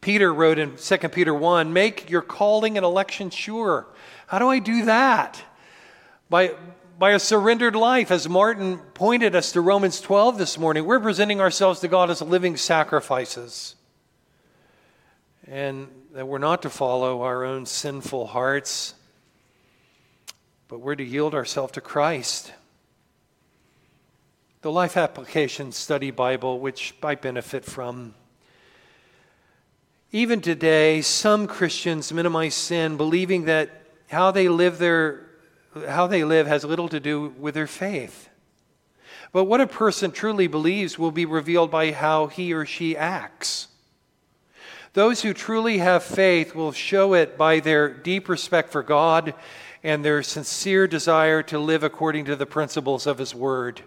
Peter 0.05 0.31
wrote 0.31 0.59
in 0.59 0.77
2 0.77 0.97
Peter 1.09 1.33
1 1.33 1.73
Make 1.73 2.11
your 2.11 2.21
calling 2.21 2.77
and 2.77 2.85
election 2.85 3.31
sure. 3.31 3.87
How 4.27 4.37
do 4.37 4.47
I 4.47 4.59
do 4.59 4.85
that? 4.85 5.43
By, 6.29 6.53
by 6.99 7.13
a 7.13 7.19
surrendered 7.19 7.75
life. 7.75 8.11
As 8.11 8.29
Martin 8.29 8.77
pointed 8.93 9.35
us 9.35 9.53
to 9.53 9.61
Romans 9.61 9.99
12 9.99 10.37
this 10.37 10.59
morning, 10.59 10.85
we're 10.85 10.99
presenting 10.99 11.41
ourselves 11.41 11.79
to 11.79 11.87
God 11.87 12.11
as 12.11 12.21
living 12.21 12.55
sacrifices. 12.55 13.73
And 15.47 15.87
that 16.13 16.27
we're 16.27 16.37
not 16.37 16.61
to 16.61 16.69
follow 16.69 17.23
our 17.23 17.43
own 17.43 17.65
sinful 17.65 18.27
hearts, 18.27 18.93
but 20.67 20.81
we're 20.81 20.93
to 20.97 21.03
yield 21.03 21.33
ourselves 21.33 21.71
to 21.73 21.81
Christ. 21.81 22.53
The 24.61 24.71
Life 24.71 24.97
Application 24.97 25.71
Study 25.71 26.11
Bible, 26.11 26.59
which 26.59 26.93
I 27.01 27.15
benefit 27.15 27.65
from, 27.65 28.13
even 30.11 30.41
today, 30.41 31.01
some 31.01 31.47
Christians 31.47 32.13
minimize 32.13 32.55
sin, 32.55 32.97
believing 32.97 33.45
that 33.45 33.69
how 34.09 34.31
they 34.31 34.47
live 34.47 34.77
their 34.77 35.21
how 35.89 36.07
they 36.07 36.23
live 36.23 36.47
has 36.47 36.63
little 36.63 36.87
to 36.87 37.01
do 37.01 37.33
with 37.37 37.53
their 37.53 37.67
faith. 37.67 38.29
But 39.33 39.43
what 39.43 39.59
a 39.59 39.67
person 39.67 40.11
truly 40.11 40.47
believes 40.47 40.97
will 40.97 41.11
be 41.11 41.25
revealed 41.25 41.69
by 41.69 41.91
how 41.91 42.27
he 42.27 42.53
or 42.53 42.65
she 42.65 42.95
acts. 42.95 43.67
Those 44.93 45.21
who 45.21 45.33
truly 45.33 45.79
have 45.79 46.03
faith 46.03 46.55
will 46.55 46.71
show 46.71 47.13
it 47.13 47.37
by 47.37 47.59
their 47.59 47.89
deep 47.89 48.29
respect 48.29 48.71
for 48.71 48.81
God 48.81 49.33
and 49.83 50.05
their 50.05 50.23
sincere 50.23 50.87
desire 50.87 51.43
to 51.43 51.59
live 51.59 51.83
according 51.83 52.25
to 52.25 52.35
the 52.37 52.45
principles 52.45 53.05
of 53.05 53.17
His 53.17 53.35
Word. 53.35 53.81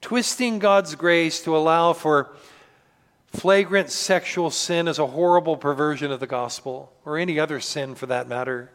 Twisting 0.00 0.58
God's 0.58 0.94
grace 0.94 1.42
to 1.42 1.54
allow 1.54 1.92
for 1.92 2.34
flagrant 3.32 3.90
sexual 3.90 4.50
sin 4.50 4.88
is 4.88 4.98
a 4.98 5.06
horrible 5.06 5.56
perversion 5.56 6.10
of 6.10 6.20
the 6.20 6.26
gospel, 6.26 6.92
or 7.04 7.18
any 7.18 7.38
other 7.38 7.60
sin 7.60 7.94
for 7.94 8.06
that 8.06 8.28
matter. 8.28 8.70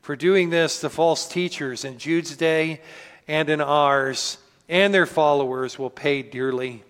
For 0.00 0.16
doing 0.16 0.50
this, 0.50 0.80
the 0.80 0.90
false 0.90 1.28
teachers 1.28 1.84
in 1.84 1.98
Jude's 1.98 2.36
day 2.36 2.80
and 3.28 3.48
in 3.48 3.60
ours 3.60 4.38
and 4.68 4.92
their 4.92 5.06
followers 5.06 5.78
will 5.78 5.90
pay 5.90 6.22
dearly. 6.22 6.82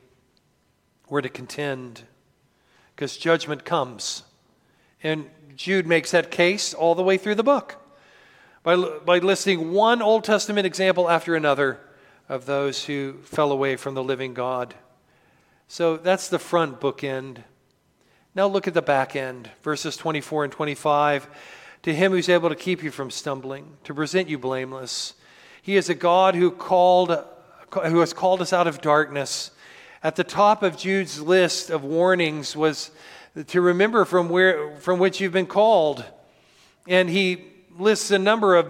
We're 1.09 1.21
to 1.21 1.29
contend 1.29 2.03
because 2.95 3.17
judgment 3.17 3.65
comes. 3.65 4.23
And 5.03 5.29
Jude 5.57 5.87
makes 5.87 6.13
that 6.13 6.31
case 6.31 6.75
all 6.75 6.95
the 6.95 7.03
way 7.03 7.19
through 7.19 7.35
the 7.35 7.43
book 7.43 7.77
by, 8.63 8.77
by 8.77 9.19
listing 9.19 9.73
one 9.73 10.01
Old 10.01 10.25
Testament 10.25 10.67
example 10.67 11.11
after 11.11 11.35
another 11.35 11.81
of 12.29 12.47
those 12.47 12.85
who 12.85 13.15
fell 13.25 13.53
away 13.53 13.77
from 13.77 13.95
the 13.95 14.03
living 14.03 14.33
God. 14.33 14.75
So 15.69 15.97
that's 15.97 16.29
the 16.29 16.39
front 16.39 16.81
bookend. 16.81 17.45
Now 18.35 18.47
look 18.47 18.67
at 18.67 18.75
the 18.75 18.83
back 18.83 19.17
end, 19.17 19.51
verses 19.63 19.97
24 19.97 20.45
and 20.45 20.53
25 20.53 21.29
to 21.83 21.93
him 21.93 22.13
who's 22.13 22.29
able 22.29 22.49
to 22.49 22.55
keep 22.55 22.83
you 22.83 22.91
from 22.91 23.11
stumbling, 23.11 23.77
to 23.85 23.95
present 23.95 24.29
you 24.29 24.39
blameless. 24.39 25.15
He 25.61 25.77
is 25.77 25.89
a 25.89 25.95
God 25.95 26.35
who 26.35 26.51
called 26.51 27.25
who 27.87 28.01
has 28.01 28.13
called 28.13 28.43
us 28.43 28.53
out 28.53 28.67
of 28.67 28.83
darkness. 28.83 29.51
At 30.03 30.17
the 30.17 30.25
top 30.25 30.63
of 30.63 30.77
Jude's 30.77 31.21
list 31.21 31.71
of 31.71 31.85
warnings 31.85 32.55
was 32.55 32.91
to 33.47 33.61
remember 33.63 34.05
from 34.05 34.29
where 34.29 34.77
from 34.77 34.99
which 34.99 35.21
you've 35.21 35.33
been 35.33 35.47
called. 35.47 36.05
And 36.87 37.09
he 37.09 37.45
lists 37.79 38.11
a 38.11 38.19
number 38.19 38.57
of, 38.57 38.67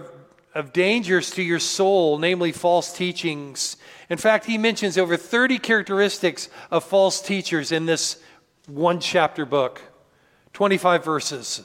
of 0.55 0.71
dangers 0.71 1.31
to 1.31 1.43
your 1.43 1.59
soul, 1.59 2.17
namely 2.17 2.51
false 2.51 2.95
teachings. 2.95 3.77
In 4.13 4.17
fact, 4.17 4.45
he 4.45 4.57
mentions 4.57 4.97
over 4.97 5.17
30 5.17 5.59
characteristics 5.59 6.47
of 6.71 6.85
false 6.85 7.21
teachers 7.21 7.73
in 7.73 7.85
this 7.85 8.21
one 8.67 9.01
chapter 9.01 9.45
book, 9.45 9.81
25 10.53 11.03
verses 11.03 11.63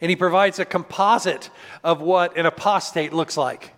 and 0.00 0.10
he 0.10 0.16
provides 0.16 0.58
a 0.58 0.64
composite 0.64 1.50
of 1.82 2.00
what 2.00 2.36
an 2.36 2.46
apostate 2.46 3.12
looks 3.12 3.36
like. 3.36 3.74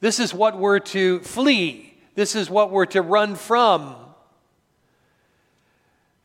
This 0.00 0.18
is 0.18 0.34
what 0.34 0.58
we're 0.58 0.80
to 0.80 1.20
flee, 1.20 1.98
this 2.14 2.34
is 2.34 2.48
what 2.48 2.70
we're 2.70 2.86
to 2.86 3.02
run 3.02 3.34
from. 3.34 3.96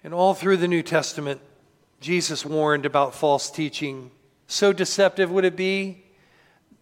And 0.04 0.13
all 0.13 0.34
through 0.34 0.58
the 0.58 0.68
New 0.68 0.84
Testament, 0.84 1.42
Jesus 2.00 2.46
warned 2.46 2.86
about 2.86 3.13
false 3.13 3.51
teaching. 3.51 4.12
So 4.48 4.72
deceptive 4.72 5.30
would 5.32 5.44
it 5.44 5.58
be 5.58 6.04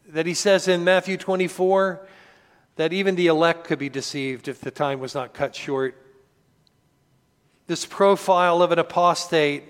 that 0.10 0.28
he 0.28 0.36
says 0.36 0.68
in 0.68 0.84
Matthew 0.84 1.18
24 1.18 2.08
that 2.78 2.94
even 2.94 3.16
the 3.16 3.28
elect 3.28 3.66
could 3.66 3.80
be 3.80 3.90
deceived 3.90 4.48
if 4.48 4.62
the 4.62 4.72
time 4.72 5.00
was 5.00 5.14
not 5.14 5.34
cut 5.34 5.56
short. 5.56 5.96
This 7.68 7.86
profile 7.86 8.62
of 8.62 8.72
an 8.72 8.80
apostate 8.80 9.64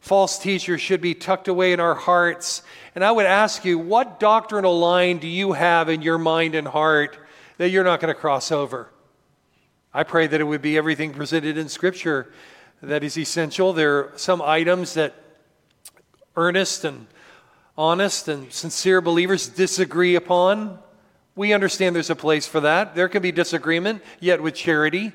false 0.00 0.38
teachers 0.38 0.80
should 0.80 1.00
be 1.00 1.14
tucked 1.14 1.48
away 1.48 1.72
in 1.72 1.80
our 1.80 1.94
hearts. 1.94 2.62
And 2.94 3.04
I 3.04 3.12
would 3.12 3.26
ask 3.26 3.64
you, 3.64 3.78
what 3.78 4.18
doctrinal 4.18 4.78
line 4.78 5.18
do 5.18 5.28
you 5.28 5.52
have 5.52 5.88
in 5.88 6.02
your 6.02 6.18
mind 6.18 6.54
and 6.54 6.66
heart 6.66 7.18
that 7.58 7.70
you're 7.70 7.84
not 7.84 8.00
going 8.00 8.12
to 8.12 8.18
cross 8.18 8.50
over? 8.50 8.90
I 9.92 10.02
pray 10.02 10.26
that 10.26 10.40
it 10.40 10.44
would 10.44 10.62
be 10.62 10.76
everything 10.76 11.12
presented 11.12 11.58
in 11.58 11.68
Scripture 11.68 12.32
that 12.82 13.04
is 13.04 13.18
essential. 13.18 13.72
There 13.72 13.98
are 13.98 14.12
some 14.16 14.40
items 14.40 14.94
that 14.94 15.14
earnest 16.36 16.84
and 16.84 17.06
honest 17.76 18.28
and 18.28 18.52
sincere 18.52 19.00
believers 19.00 19.48
disagree 19.48 20.14
upon. 20.14 20.78
We 21.34 21.52
understand 21.52 21.94
there's 21.94 22.10
a 22.10 22.16
place 22.16 22.46
for 22.46 22.60
that. 22.60 22.94
There 22.94 23.08
can 23.08 23.22
be 23.22 23.32
disagreement, 23.32 24.02
yet 24.18 24.42
with 24.42 24.54
charity 24.54 25.12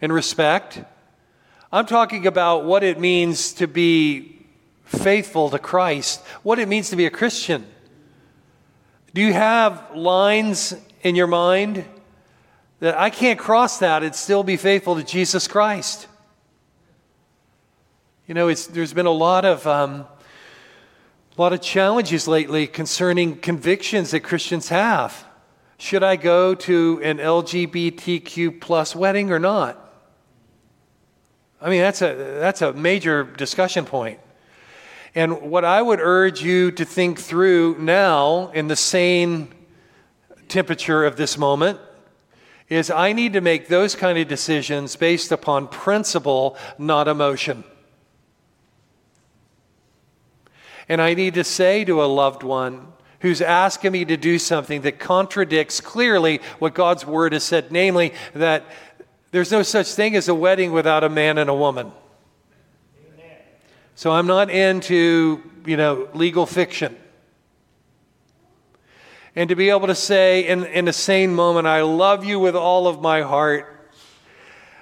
and 0.00 0.12
respect. 0.12 0.82
I'm 1.72 1.86
talking 1.86 2.26
about 2.26 2.64
what 2.64 2.84
it 2.84 2.98
means 2.98 3.52
to 3.54 3.66
be 3.66 4.46
faithful 4.84 5.50
to 5.50 5.58
Christ, 5.58 6.20
what 6.42 6.58
it 6.58 6.68
means 6.68 6.90
to 6.90 6.96
be 6.96 7.06
a 7.06 7.10
Christian. 7.10 7.66
Do 9.14 9.20
you 9.20 9.32
have 9.32 9.94
lines 9.94 10.74
in 11.02 11.16
your 11.16 11.26
mind 11.26 11.84
that 12.80 12.96
I 12.96 13.10
can't 13.10 13.38
cross 13.38 13.78
that 13.78 14.02
and 14.02 14.14
still 14.14 14.44
be 14.44 14.56
faithful 14.56 14.96
to 14.96 15.02
Jesus 15.02 15.48
Christ? 15.48 16.06
You 18.26 18.34
know, 18.34 18.52
there's 18.52 18.92
been 18.92 19.06
a 19.06 19.10
lot 19.10 19.44
of 19.44 19.66
um, 19.66 20.06
a 21.36 21.42
lot 21.42 21.52
of 21.52 21.60
challenges 21.60 22.26
lately 22.26 22.66
concerning 22.66 23.36
convictions 23.36 24.12
that 24.12 24.20
Christians 24.20 24.70
have. 24.70 25.26
Should 25.76 26.02
I 26.02 26.16
go 26.16 26.54
to 26.54 27.00
an 27.02 27.18
LGBTQ 27.18 28.58
plus 28.58 28.96
wedding 28.96 29.30
or 29.30 29.38
not? 29.38 29.78
I 31.60 31.68
mean, 31.68 31.82
that's 31.82 32.00
a, 32.00 32.14
that's 32.40 32.62
a 32.62 32.72
major 32.72 33.24
discussion 33.24 33.84
point. 33.84 34.18
And 35.14 35.42
what 35.42 35.66
I 35.66 35.82
would 35.82 36.00
urge 36.00 36.42
you 36.42 36.70
to 36.72 36.86
think 36.86 37.18
through 37.18 37.76
now, 37.80 38.50
in 38.52 38.68
the 38.68 38.76
sane 38.76 39.48
temperature 40.48 41.04
of 41.04 41.16
this 41.16 41.36
moment, 41.36 41.78
is 42.70 42.90
I 42.90 43.12
need 43.12 43.34
to 43.34 43.42
make 43.42 43.68
those 43.68 43.94
kind 43.94 44.18
of 44.18 44.26
decisions 44.26 44.96
based 44.96 45.32
upon 45.32 45.68
principle, 45.68 46.56
not 46.78 47.08
emotion. 47.08 47.64
And 50.88 51.02
I 51.02 51.14
need 51.14 51.34
to 51.34 51.44
say 51.44 51.84
to 51.84 52.02
a 52.02 52.06
loved 52.06 52.42
one 52.42 52.92
who's 53.20 53.40
asking 53.40 53.92
me 53.92 54.04
to 54.04 54.16
do 54.16 54.38
something 54.38 54.82
that 54.82 54.98
contradicts 54.98 55.80
clearly 55.80 56.40
what 56.58 56.74
God's 56.74 57.04
word 57.04 57.32
has 57.32 57.42
said, 57.42 57.72
namely 57.72 58.12
that 58.34 58.64
there's 59.32 59.50
no 59.50 59.62
such 59.62 59.88
thing 59.88 60.14
as 60.14 60.28
a 60.28 60.34
wedding 60.34 60.72
without 60.72 61.02
a 61.02 61.08
man 61.08 61.38
and 61.38 61.50
a 61.50 61.54
woman. 61.54 61.92
So 63.94 64.12
I'm 64.12 64.26
not 64.26 64.50
into, 64.50 65.42
you 65.64 65.76
know, 65.76 66.08
legal 66.12 66.44
fiction. 66.44 66.96
And 69.34 69.48
to 69.48 69.56
be 69.56 69.70
able 69.70 69.86
to 69.86 69.94
say 69.94 70.46
in, 70.46 70.64
in 70.66 70.86
a 70.86 70.92
sane 70.92 71.34
moment, 71.34 71.66
I 71.66 71.82
love 71.82 72.24
you 72.24 72.38
with 72.38 72.54
all 72.54 72.86
of 72.86 73.00
my 73.00 73.22
heart, 73.22 73.90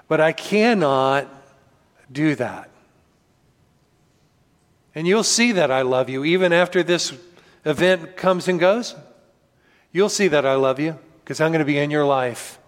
but 0.09 0.21
I 0.21 0.33
cannot 0.33 1.29
do 2.11 2.35
that. 2.35 2.71
And 4.95 5.07
you'll 5.07 5.25
see 5.25 5.53
that 5.53 5.71
I 5.71 5.83
love 5.83 6.09
you 6.09 6.25
even 6.25 6.53
after 6.53 6.83
this 6.83 7.13
event 7.65 8.17
comes 8.17 8.49
and 8.49 8.61
goes. 8.61 8.95
You'll 9.93 10.09
see 10.09 10.29
that 10.29 10.47
I 10.47 10.55
love 10.55 10.79
you 10.79 10.99
because 11.23 11.41
I'm 11.41 11.51
going 11.51 11.61
to 11.61 11.65
be 11.65 11.79
in 11.79 11.91
your 11.91 12.05
life. 12.05 12.59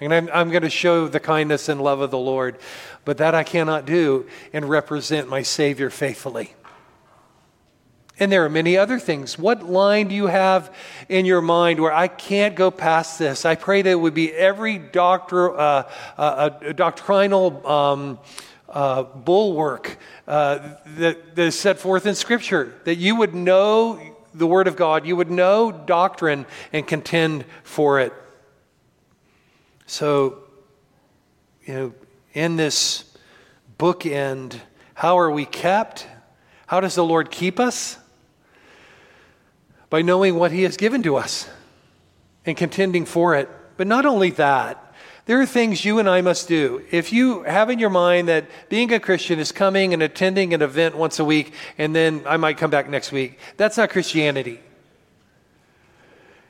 And 0.00 0.12
I'm, 0.12 0.28
I'm 0.32 0.50
going 0.50 0.62
to 0.62 0.70
show 0.70 1.06
the 1.06 1.20
kindness 1.20 1.68
and 1.68 1.80
love 1.80 2.00
of 2.00 2.10
the 2.10 2.18
Lord. 2.18 2.58
But 3.04 3.18
that 3.18 3.34
I 3.34 3.44
cannot 3.44 3.86
do 3.86 4.26
and 4.52 4.68
represent 4.68 5.28
my 5.28 5.42
Savior 5.42 5.90
faithfully. 5.90 6.54
And 8.18 8.30
there 8.30 8.44
are 8.44 8.50
many 8.50 8.76
other 8.76 8.98
things. 8.98 9.38
What 9.38 9.64
line 9.64 10.08
do 10.08 10.14
you 10.14 10.26
have 10.26 10.74
in 11.08 11.24
your 11.24 11.40
mind 11.40 11.80
where 11.80 11.92
I 11.92 12.08
can't 12.08 12.54
go 12.54 12.70
past 12.70 13.18
this? 13.18 13.44
I 13.44 13.54
pray 13.54 13.82
that 13.82 13.90
it 13.90 14.00
would 14.00 14.14
be 14.14 14.32
every 14.32 14.78
doctor, 14.78 15.58
uh, 15.58 15.90
uh, 16.18 16.20
uh 16.20 16.72
doctrinal 16.72 17.66
um, 17.66 18.18
uh, 18.72 19.02
bulwark 19.02 19.98
uh, 20.26 20.76
that, 20.96 21.36
that 21.36 21.42
is 21.42 21.58
set 21.58 21.78
forth 21.78 22.06
in 22.06 22.14
Scripture, 22.14 22.74
that 22.84 22.96
you 22.96 23.16
would 23.16 23.34
know 23.34 24.00
the 24.34 24.46
Word 24.46 24.66
of 24.66 24.76
God, 24.76 25.06
you 25.06 25.14
would 25.14 25.30
know 25.30 25.70
doctrine 25.70 26.46
and 26.72 26.86
contend 26.86 27.44
for 27.62 28.00
it. 28.00 28.12
So, 29.86 30.38
you 31.66 31.74
know, 31.74 31.94
in 32.32 32.56
this 32.56 33.04
bookend, 33.78 34.58
how 34.94 35.18
are 35.18 35.30
we 35.30 35.44
kept? 35.44 36.06
How 36.66 36.80
does 36.80 36.94
the 36.94 37.04
Lord 37.04 37.30
keep 37.30 37.60
us? 37.60 37.98
By 39.90 40.00
knowing 40.00 40.36
what 40.36 40.50
He 40.50 40.62
has 40.62 40.78
given 40.78 41.02
to 41.02 41.16
us 41.16 41.48
and 42.46 42.56
contending 42.56 43.04
for 43.04 43.34
it. 43.36 43.50
But 43.76 43.86
not 43.86 44.06
only 44.06 44.30
that, 44.30 44.91
there 45.24 45.40
are 45.40 45.46
things 45.46 45.84
you 45.84 46.00
and 46.00 46.08
I 46.08 46.20
must 46.20 46.48
do. 46.48 46.82
If 46.90 47.12
you 47.12 47.44
have 47.44 47.70
in 47.70 47.78
your 47.78 47.90
mind 47.90 48.28
that 48.28 48.46
being 48.68 48.92
a 48.92 48.98
Christian 48.98 49.38
is 49.38 49.52
coming 49.52 49.94
and 49.94 50.02
attending 50.02 50.52
an 50.52 50.62
event 50.62 50.96
once 50.96 51.20
a 51.20 51.24
week 51.24 51.54
and 51.78 51.94
then 51.94 52.22
I 52.26 52.36
might 52.36 52.58
come 52.58 52.70
back 52.70 52.88
next 52.88 53.12
week, 53.12 53.38
that's 53.56 53.76
not 53.76 53.90
Christianity. 53.90 54.60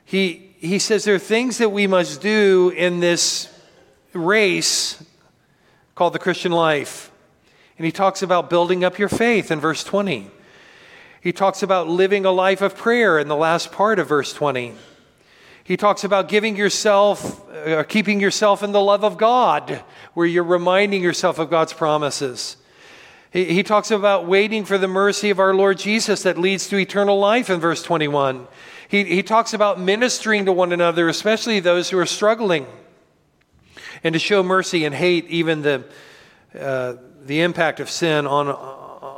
He, 0.05 0.55
he 0.57 0.79
says 0.79 1.03
there 1.03 1.15
are 1.15 1.19
things 1.19 1.59
that 1.59 1.69
we 1.69 1.85
must 1.85 2.21
do 2.21 2.73
in 2.75 2.99
this 2.99 3.47
race 4.13 5.03
called 5.93 6.13
the 6.13 6.19
Christian 6.19 6.51
life. 6.51 7.11
And 7.77 7.85
he 7.85 7.91
talks 7.91 8.23
about 8.23 8.49
building 8.49 8.83
up 8.83 8.97
your 8.97 9.09
faith 9.09 9.51
in 9.51 9.59
verse 9.59 9.83
20. 9.83 10.29
He 11.21 11.31
talks 11.31 11.63
about 11.63 11.87
living 11.87 12.25
a 12.25 12.31
life 12.31 12.61
of 12.61 12.75
prayer 12.75 13.19
in 13.19 13.27
the 13.27 13.35
last 13.35 13.71
part 13.71 13.99
of 13.99 14.07
verse 14.07 14.33
20. 14.33 14.73
He 15.63 15.77
talks 15.77 16.03
about 16.03 16.27
giving 16.27 16.57
yourself, 16.57 17.49
uh, 17.49 17.83
keeping 17.83 18.19
yourself 18.19 18.63
in 18.63 18.73
the 18.73 18.81
love 18.81 19.05
of 19.05 19.17
God, 19.17 19.81
where 20.13 20.27
you're 20.27 20.43
reminding 20.43 21.01
yourself 21.01 21.39
of 21.39 21.49
God's 21.49 21.71
promises. 21.71 22.57
He, 23.31 23.45
he 23.45 23.63
talks 23.63 23.89
about 23.89 24.27
waiting 24.27 24.65
for 24.65 24.77
the 24.77 24.89
mercy 24.89 25.29
of 25.29 25.39
our 25.39 25.53
Lord 25.53 25.77
Jesus 25.77 26.23
that 26.23 26.37
leads 26.37 26.67
to 26.67 26.77
eternal 26.77 27.17
life 27.17 27.49
in 27.49 27.61
verse 27.61 27.81
21. 27.81 28.45
He, 28.89 29.05
he 29.05 29.23
talks 29.23 29.53
about 29.53 29.79
ministering 29.79 30.45
to 30.45 30.51
one 30.51 30.73
another, 30.73 31.07
especially 31.07 31.61
those 31.61 31.89
who 31.89 31.97
are 31.97 32.05
struggling, 32.05 32.67
and 34.03 34.13
to 34.13 34.19
show 34.19 34.43
mercy 34.43 34.83
and 34.83 34.93
hate 34.93 35.25
even 35.27 35.61
the, 35.61 35.85
uh, 36.59 36.95
the 37.25 37.39
impact 37.39 37.79
of 37.79 37.89
sin 37.89 38.27
on, 38.27 38.49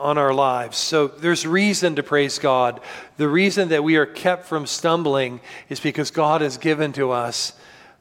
on 0.05 0.19
our 0.19 0.33
lives. 0.33 0.77
So 0.77 1.07
there's 1.07 1.47
reason 1.47 1.95
to 1.95 2.03
praise 2.03 2.37
God. 2.37 2.79
The 3.17 3.27
reason 3.27 3.69
that 3.69 3.83
we 3.83 3.95
are 3.97 4.05
kept 4.05 4.45
from 4.45 4.67
stumbling 4.67 5.41
is 5.67 5.79
because 5.79 6.11
God 6.11 6.41
has 6.41 6.57
given 6.57 6.93
to 6.93 7.11
us 7.11 7.53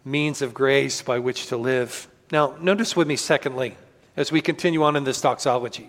means 0.05 0.43
of 0.43 0.53
grace 0.53 1.01
by 1.01 1.19
which 1.19 1.47
to 1.47 1.57
live. 1.57 2.07
Now, 2.31 2.57
notice 2.61 2.95
with 2.95 3.09
me, 3.09 3.17
secondly, 3.17 3.77
as 4.17 4.31
we 4.31 4.43
continue 4.43 4.83
on 4.83 4.97
in 4.97 5.05
this 5.05 5.21
doxology. 5.21 5.88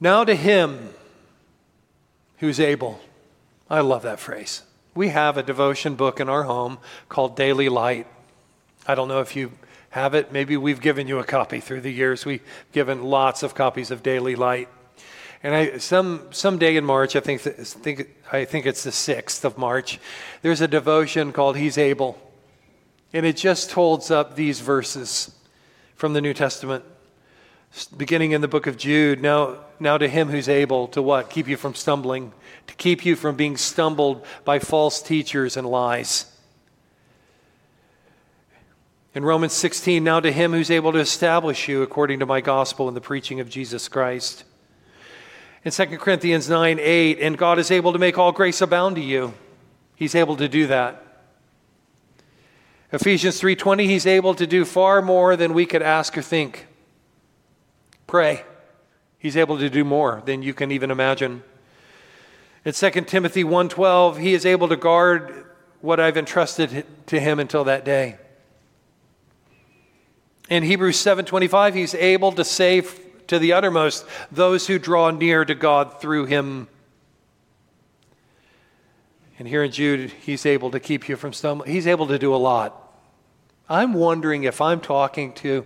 Now 0.00 0.24
to 0.24 0.34
him 0.34 0.92
who's 2.38 2.58
able. 2.58 3.00
I 3.70 3.80
love 3.80 4.02
that 4.02 4.18
phrase. 4.18 4.62
We 4.94 5.08
have 5.10 5.36
a 5.36 5.42
devotion 5.42 5.94
book 5.94 6.18
in 6.18 6.28
our 6.28 6.42
home 6.42 6.78
called 7.08 7.36
Daily 7.36 7.68
Light. 7.68 8.08
I 8.86 8.96
don't 8.96 9.06
know 9.06 9.20
if 9.20 9.36
you 9.36 9.52
have 9.92 10.14
it. 10.14 10.32
Maybe 10.32 10.56
we've 10.56 10.80
given 10.80 11.06
you 11.06 11.18
a 11.18 11.24
copy 11.24 11.60
through 11.60 11.82
the 11.82 11.92
years. 11.92 12.24
We've 12.24 12.42
given 12.72 13.04
lots 13.04 13.42
of 13.42 13.54
copies 13.54 13.90
of 13.90 14.02
Daily 14.02 14.34
Light. 14.34 14.70
And 15.42 15.54
I, 15.54 15.78
some 15.78 16.28
someday 16.30 16.76
in 16.76 16.84
March, 16.84 17.14
I 17.14 17.20
think, 17.20 17.42
think 17.42 18.08
I 18.32 18.46
think 18.46 18.64
it's 18.64 18.84
the 18.84 18.92
sixth 18.92 19.44
of 19.44 19.58
March. 19.58 20.00
There's 20.40 20.62
a 20.62 20.68
devotion 20.68 21.32
called 21.32 21.58
"He's 21.58 21.76
Able," 21.76 22.18
and 23.12 23.26
it 23.26 23.36
just 23.36 23.72
holds 23.72 24.10
up 24.10 24.34
these 24.34 24.60
verses 24.60 25.34
from 25.94 26.14
the 26.14 26.22
New 26.22 26.32
Testament, 26.32 26.84
beginning 27.94 28.32
in 28.32 28.40
the 28.40 28.48
book 28.48 28.66
of 28.66 28.78
Jude. 28.78 29.20
Now, 29.20 29.58
now 29.78 29.98
to 29.98 30.08
Him 30.08 30.30
who's 30.30 30.48
able 30.48 30.88
to 30.88 31.02
what 31.02 31.28
keep 31.28 31.46
you 31.48 31.58
from 31.58 31.74
stumbling, 31.74 32.32
to 32.66 32.74
keep 32.76 33.04
you 33.04 33.14
from 33.14 33.36
being 33.36 33.58
stumbled 33.58 34.24
by 34.46 34.58
false 34.58 35.02
teachers 35.02 35.58
and 35.58 35.66
lies 35.68 36.31
in 39.14 39.24
Romans 39.24 39.52
16, 39.52 40.02
now 40.02 40.20
to 40.20 40.32
him 40.32 40.52
who's 40.52 40.70
able 40.70 40.92
to 40.92 40.98
establish 40.98 41.68
you 41.68 41.82
according 41.82 42.20
to 42.20 42.26
my 42.26 42.40
gospel 42.40 42.88
and 42.88 42.96
the 42.96 43.00
preaching 43.00 43.40
of 43.40 43.48
Jesus 43.48 43.88
Christ. 43.88 44.44
In 45.64 45.70
2 45.70 45.86
Corinthians 45.98 46.48
9, 46.48 46.78
8, 46.80 47.18
and 47.20 47.36
God 47.36 47.58
is 47.58 47.70
able 47.70 47.92
to 47.92 47.98
make 47.98 48.18
all 48.18 48.32
grace 48.32 48.60
abound 48.60 48.96
to 48.96 49.02
you. 49.02 49.34
He's 49.94 50.14
able 50.14 50.36
to 50.36 50.48
do 50.48 50.66
that. 50.66 50.98
Ephesians 52.92 53.40
3:20 53.40 53.86
he's 53.86 54.06
able 54.06 54.34
to 54.34 54.46
do 54.46 54.66
far 54.66 55.00
more 55.00 55.34
than 55.34 55.54
we 55.54 55.64
could 55.64 55.80
ask 55.80 56.16
or 56.18 56.22
think. 56.22 56.66
Pray. 58.06 58.44
He's 59.18 59.36
able 59.36 59.56
to 59.58 59.70
do 59.70 59.82
more 59.82 60.22
than 60.26 60.42
you 60.42 60.52
can 60.52 60.70
even 60.70 60.90
imagine. 60.90 61.42
In 62.66 62.74
2 62.74 63.06
Timothy 63.06 63.44
1:12 63.44 64.18
he 64.18 64.34
is 64.34 64.44
able 64.44 64.68
to 64.68 64.76
guard 64.76 65.46
what 65.80 66.00
I've 66.00 66.18
entrusted 66.18 66.84
to 67.06 67.18
him 67.18 67.40
until 67.40 67.64
that 67.64 67.84
day. 67.84 68.18
In 70.52 70.64
Hebrews 70.64 70.98
7:25, 70.98 71.72
he's 71.72 71.94
able 71.94 72.30
to 72.32 72.44
save 72.44 73.00
to 73.28 73.38
the 73.38 73.54
uttermost 73.54 74.04
those 74.30 74.66
who 74.66 74.78
draw 74.78 75.10
near 75.10 75.46
to 75.46 75.54
God 75.54 75.98
through 75.98 76.26
him. 76.26 76.68
And 79.38 79.48
here 79.48 79.64
in 79.64 79.72
Jude, 79.72 80.10
he's 80.10 80.44
able 80.44 80.70
to 80.72 80.78
keep 80.78 81.08
you 81.08 81.16
from 81.16 81.32
stumbling. 81.32 81.70
He's 81.70 81.86
able 81.86 82.06
to 82.08 82.18
do 82.18 82.34
a 82.34 82.36
lot. 82.36 82.94
I'm 83.66 83.94
wondering 83.94 84.44
if 84.44 84.60
I'm 84.60 84.82
talking 84.82 85.32
to 85.36 85.64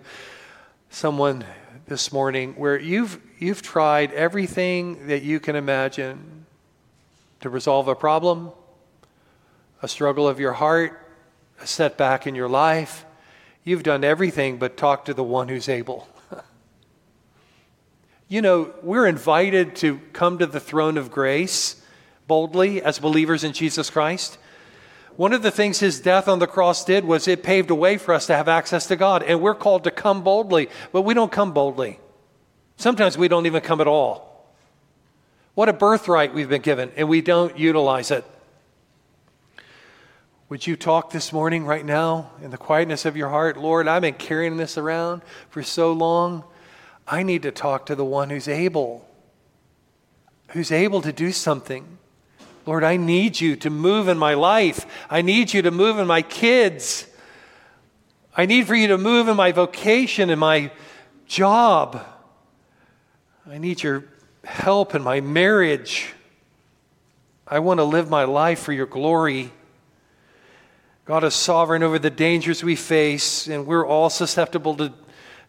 someone 0.89 1.45
this 1.89 2.13
morning 2.13 2.53
where 2.53 2.79
you've 2.79 3.21
you've 3.41 3.63
tried 3.63 4.13
everything 4.13 5.09
that 5.09 5.25
you 5.25 5.41
can 5.41 5.57
imagine 5.57 6.47
to 7.41 7.51
resolve 7.51 7.89
a 7.89 7.97
problem, 7.97 8.53
a 9.83 9.89
struggle 9.89 10.29
of 10.29 10.39
your 10.39 10.53
heart, 10.53 11.11
a 11.61 11.67
setback 11.67 12.29
in 12.29 12.37
your 12.37 12.49
life, 12.49 13.05
You've 13.67 13.83
done 13.83 14.05
everything 14.05 14.59
but 14.59 14.77
talk 14.77 15.07
to 15.07 15.13
the 15.13 15.25
one 15.25 15.49
who's 15.49 15.69
able. 15.69 16.07
you 18.29 18.41
know, 18.41 18.73
we're 18.81 19.09
invited 19.09 19.75
to 19.77 19.99
come 20.13 20.39
to 20.39 20.47
the 20.47 20.61
throne 20.61 20.97
of 20.97 21.11
grace 21.11 21.83
boldly 22.29 22.81
as 22.81 23.01
believers 23.01 23.43
in 23.43 23.53
Jesus 23.53 23.91
Christ. 23.91 24.39
One 25.17 25.33
of 25.33 25.43
the 25.43 25.51
things 25.51 25.81
his 25.81 25.99
death 25.99 26.29
on 26.29 26.39
the 26.39 26.47
cross 26.47 26.85
did 26.85 27.05
was 27.05 27.27
it 27.27 27.43
paved 27.43 27.71
a 27.71 27.75
way 27.75 27.99
for 27.99 28.15
us 28.15 28.29
to 28.29 28.37
have 28.37 28.47
access 28.47 28.87
to 28.87 28.95
God. 28.95 29.25
And 29.25 29.41
we're 29.41 29.57
called 29.57 29.83
to 29.83 29.91
come 29.91 30.23
boldly, 30.23 30.69
but 30.93 31.03
we 31.03 31.13
don't 31.13 31.33
come 31.33 31.53
boldly. 31.53 31.99
Sometimes 32.77 33.19
we 33.19 33.27
don't 33.27 33.47
even 33.47 33.63
come 33.63 33.81
at 33.81 33.89
all. 33.89 34.49
What 35.55 35.69
a 35.69 35.73
birthright 35.73 36.33
we've 36.33 36.49
been 36.49 36.63
given, 36.63 36.93
and 36.95 37.09
we 37.09 37.21
don't 37.21 37.59
utilize 37.59 38.13
it. 38.13 38.25
Would 40.49 40.65
you 40.65 40.77
talk 40.77 41.11
this 41.11 41.33
morning, 41.33 41.65
right 41.65 41.85
now, 41.85 42.31
in 42.41 42.53
the 42.53 42.57
quietness 42.57 43.05
of 43.05 43.17
your 43.17 43.31
heart? 43.31 43.57
Lord, 43.57 43.89
I've 43.89 44.03
been 44.03 44.15
carrying 44.15 44.57
this 44.57 44.79
around 44.79 45.23
for 45.51 45.65
so 45.65 45.93
long. 45.93 46.45
I 47.05 47.25
need 47.25 47.43
to 47.43 47.51
talk 47.51 47.87
to 47.87 47.97
the 47.97 48.05
one 48.05 48.31
who's 48.31 48.47
able, 48.47 49.09
who's 50.51 50.71
able 50.71 51.03
to 51.03 51.13
do 51.13 51.33
something. 51.33 51.99
Lord, 52.65 52.85
I 52.85 52.97
need 52.97 53.41
you 53.41 53.57
to 53.57 53.71
move 53.71 54.07
in 54.07 54.19
my 54.19 54.35
life. 54.35 54.87
I 55.11 55.21
need 55.21 55.53
you 55.53 55.63
to 55.63 55.73
move 55.73 55.99
in 55.99 56.07
my 56.07 56.23
kids. 56.23 57.09
I 58.37 58.47
need 58.47 58.69
for 58.69 58.77
you 58.77 58.87
to 58.89 58.99
move 58.99 59.27
in 59.27 59.37
my 59.37 59.51
vocation 59.51 60.31
and 60.31 60.39
my 60.39 60.71
job. 61.27 62.07
I 63.51 63.59
need 63.59 63.83
your 63.83 64.05
help 64.45 64.95
in 64.95 65.03
my 65.03 65.21
marriage. 65.21 66.13
I 67.49 67.59
want 67.59 67.79
to 67.79 67.85
live 67.85 68.09
my 68.09 68.23
life 68.23 68.61
for 68.61 68.73
your 68.73 68.87
glory. 68.87 69.51
God 71.07 71.23
is 71.23 71.37
sovereign 71.37 71.85
over 71.85 72.01
the 72.01 72.11
dangers 72.11 72.65
we 72.65 72.75
face, 72.75 73.47
and 73.47 73.65
we're 73.65 73.87
all 73.87 74.11
susceptible 74.11 74.75
to, 74.77 74.93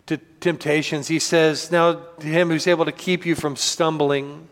to 0.05 0.17
temptations. 0.39 1.07
He 1.07 1.17
says, 1.17 1.71
Now, 1.71 1.93
to 1.93 2.27
him 2.27 2.49
who's 2.49 2.67
able 2.67 2.85
to 2.85 2.91
keep 2.91 3.25
you 3.25 3.33
from 3.33 3.55
stumbling. 3.55 4.49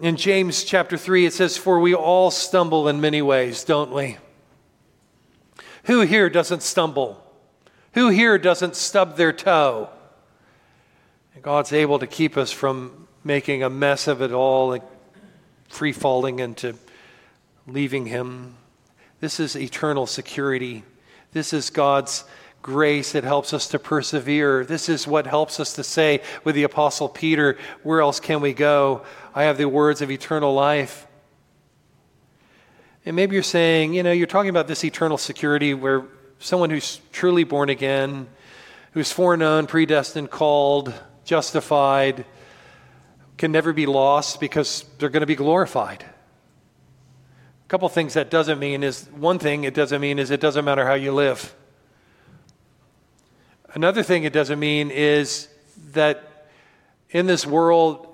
In 0.00 0.16
James 0.16 0.64
chapter 0.64 0.96
3, 0.96 1.26
it 1.26 1.34
says, 1.34 1.58
For 1.58 1.80
we 1.80 1.94
all 1.94 2.30
stumble 2.30 2.88
in 2.88 2.98
many 2.98 3.20
ways, 3.20 3.62
don't 3.62 3.92
we? 3.92 4.16
Who 5.84 6.00
here 6.00 6.30
doesn't 6.30 6.62
stumble? 6.62 7.22
Who 7.92 8.08
here 8.08 8.38
doesn't 8.38 8.74
stub 8.74 9.18
their 9.18 9.34
toe? 9.34 9.90
And 11.34 11.42
God's 11.42 11.74
able 11.74 11.98
to 11.98 12.06
keep 12.06 12.38
us 12.38 12.50
from 12.50 13.06
making 13.22 13.62
a 13.62 13.68
mess 13.68 14.08
of 14.08 14.22
it 14.22 14.32
all 14.32 14.72
and 14.72 14.82
free 15.68 15.92
falling 15.92 16.38
into 16.38 16.74
leaving 17.66 18.06
Him. 18.06 18.54
This 19.20 19.40
is 19.40 19.56
eternal 19.56 20.06
security. 20.06 20.84
This 21.32 21.52
is 21.52 21.70
God's 21.70 22.24
grace 22.62 23.12
that 23.12 23.24
helps 23.24 23.52
us 23.52 23.68
to 23.68 23.78
persevere. 23.78 24.64
This 24.64 24.88
is 24.88 25.06
what 25.06 25.26
helps 25.26 25.60
us 25.60 25.74
to 25.74 25.84
say 25.84 26.22
with 26.44 26.54
the 26.54 26.64
Apostle 26.64 27.08
Peter, 27.08 27.56
Where 27.82 28.00
else 28.00 28.20
can 28.20 28.40
we 28.40 28.52
go? 28.52 29.02
I 29.34 29.44
have 29.44 29.58
the 29.58 29.68
words 29.68 30.02
of 30.02 30.10
eternal 30.10 30.54
life. 30.54 31.06
And 33.04 33.16
maybe 33.16 33.34
you're 33.34 33.42
saying, 33.42 33.94
you 33.94 34.02
know, 34.02 34.12
you're 34.12 34.26
talking 34.26 34.50
about 34.50 34.68
this 34.68 34.84
eternal 34.84 35.18
security 35.18 35.72
where 35.72 36.04
someone 36.40 36.70
who's 36.70 37.00
truly 37.12 37.44
born 37.44 37.70
again, 37.70 38.26
who's 38.92 39.10
foreknown, 39.10 39.66
predestined, 39.66 40.30
called, 40.30 40.92
justified, 41.24 42.26
can 43.38 43.52
never 43.52 43.72
be 43.72 43.86
lost 43.86 44.40
because 44.40 44.84
they're 44.98 45.08
going 45.08 45.20
to 45.22 45.26
be 45.26 45.36
glorified. 45.36 46.04
Couple 47.68 47.86
things 47.90 48.14
that 48.14 48.30
doesn't 48.30 48.58
mean 48.58 48.82
is 48.82 49.06
one 49.14 49.38
thing 49.38 49.64
it 49.64 49.74
doesn't 49.74 50.00
mean 50.00 50.18
is 50.18 50.30
it 50.30 50.40
doesn't 50.40 50.64
matter 50.64 50.86
how 50.86 50.94
you 50.94 51.12
live. 51.12 51.54
Another 53.74 54.02
thing 54.02 54.24
it 54.24 54.32
doesn't 54.32 54.58
mean 54.58 54.90
is 54.90 55.48
that 55.92 56.46
in 57.10 57.26
this 57.26 57.46
world 57.46 58.06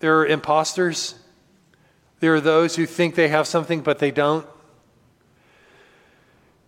there 0.00 0.18
are 0.18 0.26
imposters. 0.26 1.14
There 2.18 2.34
are 2.34 2.40
those 2.40 2.74
who 2.74 2.84
think 2.84 3.14
they 3.14 3.28
have 3.28 3.46
something 3.46 3.80
but 3.80 4.00
they 4.00 4.10
don't. 4.10 4.44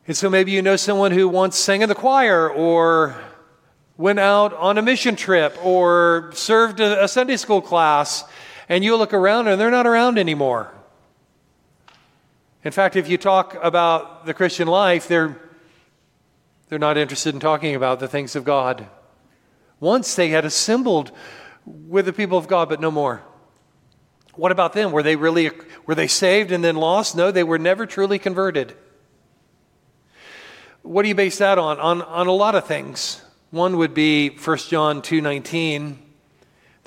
And 0.07 0.17
so 0.17 0.31
maybe 0.31 0.53
you 0.53 0.63
know 0.63 0.77
someone 0.77 1.11
who 1.11 1.29
once 1.29 1.57
sang 1.57 1.83
in 1.83 1.89
the 1.89 1.95
choir 1.97 2.49
or 2.49 3.21
went 3.97 4.21
out 4.21 4.55
on 4.55 4.79
a 4.79 4.83
mission 4.83 5.17
trip 5.17 5.59
or 5.63 6.31
served 6.35 6.79
a 6.79 7.09
Sunday 7.09 7.37
school 7.37 7.61
class, 7.61 8.23
and 8.69 8.85
you 8.85 8.95
look 8.97 9.13
around 9.13 9.49
and 9.49 9.61
they're 9.61 9.73
not 9.73 9.89
around 9.89 10.19
anymore. 10.19 10.73
In 12.65 12.73
fact, 12.73 12.97
if 12.97 13.09
you 13.09 13.19
talk 13.19 13.57
about 13.63 14.27
the 14.27 14.35
Christian 14.35 14.67
life, 14.67 15.07
they're, 15.07 15.41
they're 16.69 16.79
not 16.79 16.97
interested 16.97 17.35
in 17.35 17.41
talking 17.41 17.75
about 17.75 18.01
the 18.01 18.09
things 18.09 18.35
of 18.35 18.45
God. 18.45 18.87
Once 19.79 20.15
they 20.17 20.31
had 20.31 20.45
assembled 20.45 21.13
with 21.65 22.05
the 22.05 22.13
people 22.13 22.37
of 22.37 22.49
God, 22.49 22.69
but 22.69 22.81
no 22.81 22.91
more. 22.91 23.23
What 24.35 24.53
about 24.53 24.73
them? 24.73 24.93
Were 24.93 25.03
they 25.03 25.17
really 25.17 25.51
were 25.87 25.95
they 25.95 26.07
saved 26.07 26.53
and 26.53 26.63
then 26.63 26.77
lost? 26.77 27.17
No, 27.17 27.31
they 27.31 27.45
were 27.45 27.59
never 27.59 27.87
truly 27.87 28.19
converted. 28.19 28.75
What 30.83 31.03
do 31.03 31.09
you 31.09 31.15
base 31.15 31.39
that 31.39 31.59
on? 31.59 31.79
On, 31.81 32.03
on 32.03 32.27
a 32.29 32.33
lot 32.33 32.55
of 32.55 32.67
things. 32.67 33.21
One 33.51 33.77
would 33.79 33.95
be 33.95 34.31
1 34.31 34.59
John 34.69 35.03
2:19 35.03 35.97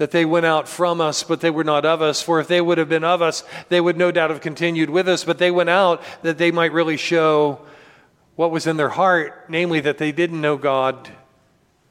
that 0.01 0.09
they 0.09 0.25
went 0.25 0.47
out 0.47 0.67
from 0.67 0.99
us 0.99 1.21
but 1.21 1.41
they 1.41 1.51
were 1.51 1.63
not 1.63 1.85
of 1.85 2.01
us 2.01 2.23
for 2.23 2.39
if 2.39 2.47
they 2.47 2.59
would 2.59 2.79
have 2.79 2.89
been 2.89 3.03
of 3.03 3.21
us 3.21 3.43
they 3.69 3.79
would 3.79 3.95
no 3.95 4.09
doubt 4.09 4.31
have 4.31 4.41
continued 4.41 4.89
with 4.89 5.07
us 5.07 5.23
but 5.23 5.37
they 5.37 5.51
went 5.51 5.69
out 5.69 6.01
that 6.23 6.39
they 6.39 6.49
might 6.49 6.73
really 6.73 6.97
show 6.97 7.59
what 8.35 8.49
was 8.49 8.65
in 8.65 8.77
their 8.77 8.89
heart 8.89 9.45
namely 9.49 9.79
that 9.79 9.99
they 9.99 10.11
didn't 10.11 10.41
know 10.41 10.57
God. 10.57 11.09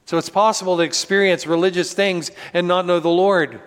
So 0.05 0.19
it's 0.19 0.29
possible 0.29 0.77
to 0.79 0.83
experience 0.83 1.47
religious 1.47 1.95
things 1.95 2.33
and 2.53 2.67
not 2.67 2.87
know 2.87 2.99
the 2.99 3.09
Lord. 3.09 3.61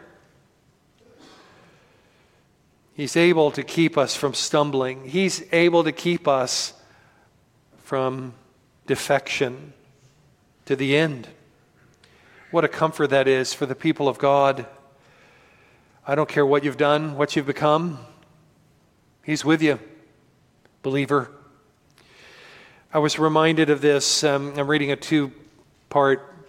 He's 2.93 3.15
able 3.15 3.51
to 3.51 3.63
keep 3.63 3.97
us 3.97 4.15
from 4.15 4.33
stumbling. 4.33 5.07
He's 5.07 5.43
able 5.53 5.85
to 5.85 5.93
keep 5.93 6.27
us 6.27 6.73
from 7.83 8.33
defection 8.85 9.71
to 10.65 10.75
the 10.75 10.97
end. 10.97 11.29
What 12.53 12.63
a 12.63 12.67
comfort 12.67 13.07
that 13.07 13.27
is 13.27 13.51
for 13.51 13.65
the 13.65 13.73
people 13.73 14.07
of 14.07 14.19
God. 14.19 14.67
I 16.05 16.13
don't 16.13 16.29
care 16.29 16.45
what 16.45 16.63
you've 16.63 16.77
done, 16.77 17.17
what 17.17 17.35
you've 17.35 17.47
become, 17.47 17.97
He's 19.23 19.43
with 19.43 19.63
you, 19.63 19.79
believer. 20.83 21.31
I 22.93 22.99
was 22.99 23.17
reminded 23.17 23.71
of 23.71 23.81
this. 23.81 24.23
Um, 24.23 24.53
I'm 24.55 24.67
reading 24.67 24.91
a 24.91 24.95
two 24.95 25.31
part 25.89 26.45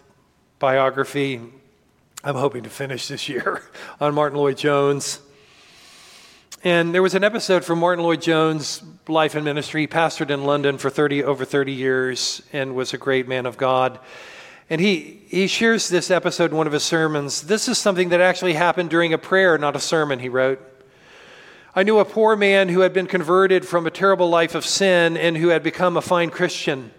biography. 0.59 1.41
I'm 2.23 2.35
hoping 2.35 2.65
to 2.65 2.71
finish 2.71 3.09
this 3.09 3.27
year 3.27 3.63
on 3.99 4.15
Martyn 4.15 4.39
Lloyd-Jones. 4.39 5.21
And 6.63 6.95
there 6.95 7.03
was 7.03 7.15
an 7.15 7.25
episode 7.25 7.65
from 7.65 7.79
Martyn 7.79 8.05
Lloyd-Jones' 8.05 8.83
life 9.09 9.37
and 9.37 9.45
ministry. 9.47 9.81
He 9.81 9.87
pastored 9.87 10.29
in 10.29 10.45
London 10.45 10.77
for 10.77 10.91
30, 10.91 11.25
over 11.25 11.47
30 11.47 11.73
years 11.73 12.43
and 12.53 12.75
was 12.75 12.93
a 12.93 12.99
great 12.99 13.27
man 13.27 13.47
of 13.47 13.57
God. 13.57 13.99
And 14.71 14.81
he, 14.81 15.21
he 15.29 15.47
shares 15.47 15.89
this 15.89 16.11
episode 16.11 16.51
in 16.51 16.57
one 16.57 16.67
of 16.67 16.73
his 16.73 16.83
sermons. 16.83 17.43
This 17.43 17.69
is 17.69 17.79
something 17.79 18.09
that 18.11 18.21
actually 18.21 18.55
happened 18.55 18.91
during 18.91 19.13
a 19.13 19.19
prayer, 19.19 19.59
not 19.59 19.77
a 19.77 19.81
sermon, 19.81 20.19
he 20.19 20.29
wrote. 20.29 20.61
I 21.77 21.83
knew 21.83 21.99
a 21.99 22.05
poor 22.05 22.37
man 22.37 22.69
who 22.69 22.81
had 22.81 22.93
been 22.93 23.07
converted 23.07 23.67
from 23.67 23.87
a 23.87 23.91
terrible 23.91 24.29
life 24.29 24.55
of 24.55 24.65
sin 24.65 25.17
and 25.17 25.37
who 25.37 25.49
had 25.49 25.63
become 25.63 25.97
a 25.97 26.03
fine 26.03 26.31
Christian. 26.31 26.93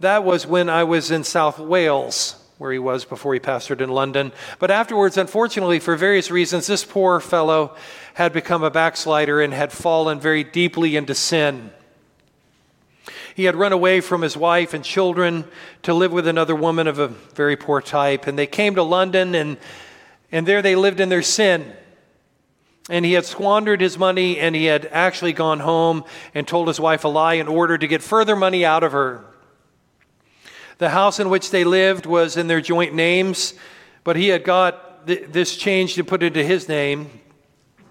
That 0.00 0.24
was 0.24 0.46
when 0.46 0.68
I 0.68 0.84
was 0.84 1.10
in 1.10 1.24
South 1.24 1.58
Wales 1.58 2.42
where 2.62 2.72
he 2.72 2.78
was 2.78 3.04
before 3.04 3.34
he 3.34 3.40
pastored 3.40 3.80
in 3.80 3.90
London. 3.90 4.30
But 4.60 4.70
afterwards, 4.70 5.16
unfortunately, 5.16 5.80
for 5.80 5.96
various 5.96 6.30
reasons, 6.30 6.68
this 6.68 6.84
poor 6.84 7.18
fellow 7.18 7.74
had 8.14 8.32
become 8.32 8.62
a 8.62 8.70
backslider 8.70 9.40
and 9.40 9.52
had 9.52 9.72
fallen 9.72 10.20
very 10.20 10.44
deeply 10.44 10.94
into 10.94 11.12
sin. 11.12 11.72
He 13.34 13.44
had 13.44 13.56
run 13.56 13.72
away 13.72 14.00
from 14.00 14.22
his 14.22 14.36
wife 14.36 14.74
and 14.74 14.84
children 14.84 15.44
to 15.82 15.94
live 15.94 16.12
with 16.12 16.26
another 16.26 16.54
woman 16.54 16.86
of 16.86 16.98
a 16.98 17.08
very 17.08 17.56
poor 17.56 17.80
type. 17.80 18.26
And 18.26 18.38
they 18.38 18.46
came 18.46 18.74
to 18.74 18.82
London, 18.82 19.34
and, 19.34 19.56
and 20.30 20.46
there 20.46 20.62
they 20.62 20.76
lived 20.76 21.00
in 21.00 21.08
their 21.08 21.22
sin. 21.22 21.72
And 22.90 23.04
he 23.04 23.12
had 23.12 23.24
squandered 23.24 23.80
his 23.80 23.96
money, 23.96 24.38
and 24.38 24.54
he 24.54 24.66
had 24.66 24.86
actually 24.86 25.32
gone 25.32 25.60
home 25.60 26.04
and 26.34 26.46
told 26.46 26.68
his 26.68 26.80
wife 26.80 27.04
a 27.04 27.08
lie 27.08 27.34
in 27.34 27.48
order 27.48 27.78
to 27.78 27.86
get 27.86 28.02
further 28.02 28.36
money 28.36 28.64
out 28.64 28.82
of 28.82 28.92
her. 28.92 29.24
The 30.78 30.90
house 30.90 31.20
in 31.20 31.30
which 31.30 31.50
they 31.50 31.64
lived 31.64 32.06
was 32.06 32.36
in 32.36 32.48
their 32.48 32.60
joint 32.60 32.92
names, 32.92 33.54
but 34.04 34.16
he 34.16 34.28
had 34.28 34.42
got 34.42 35.06
th- 35.06 35.28
this 35.28 35.56
changed 35.56 35.98
and 35.98 36.08
put 36.08 36.22
into 36.22 36.42
his 36.42 36.68
name. 36.68 37.08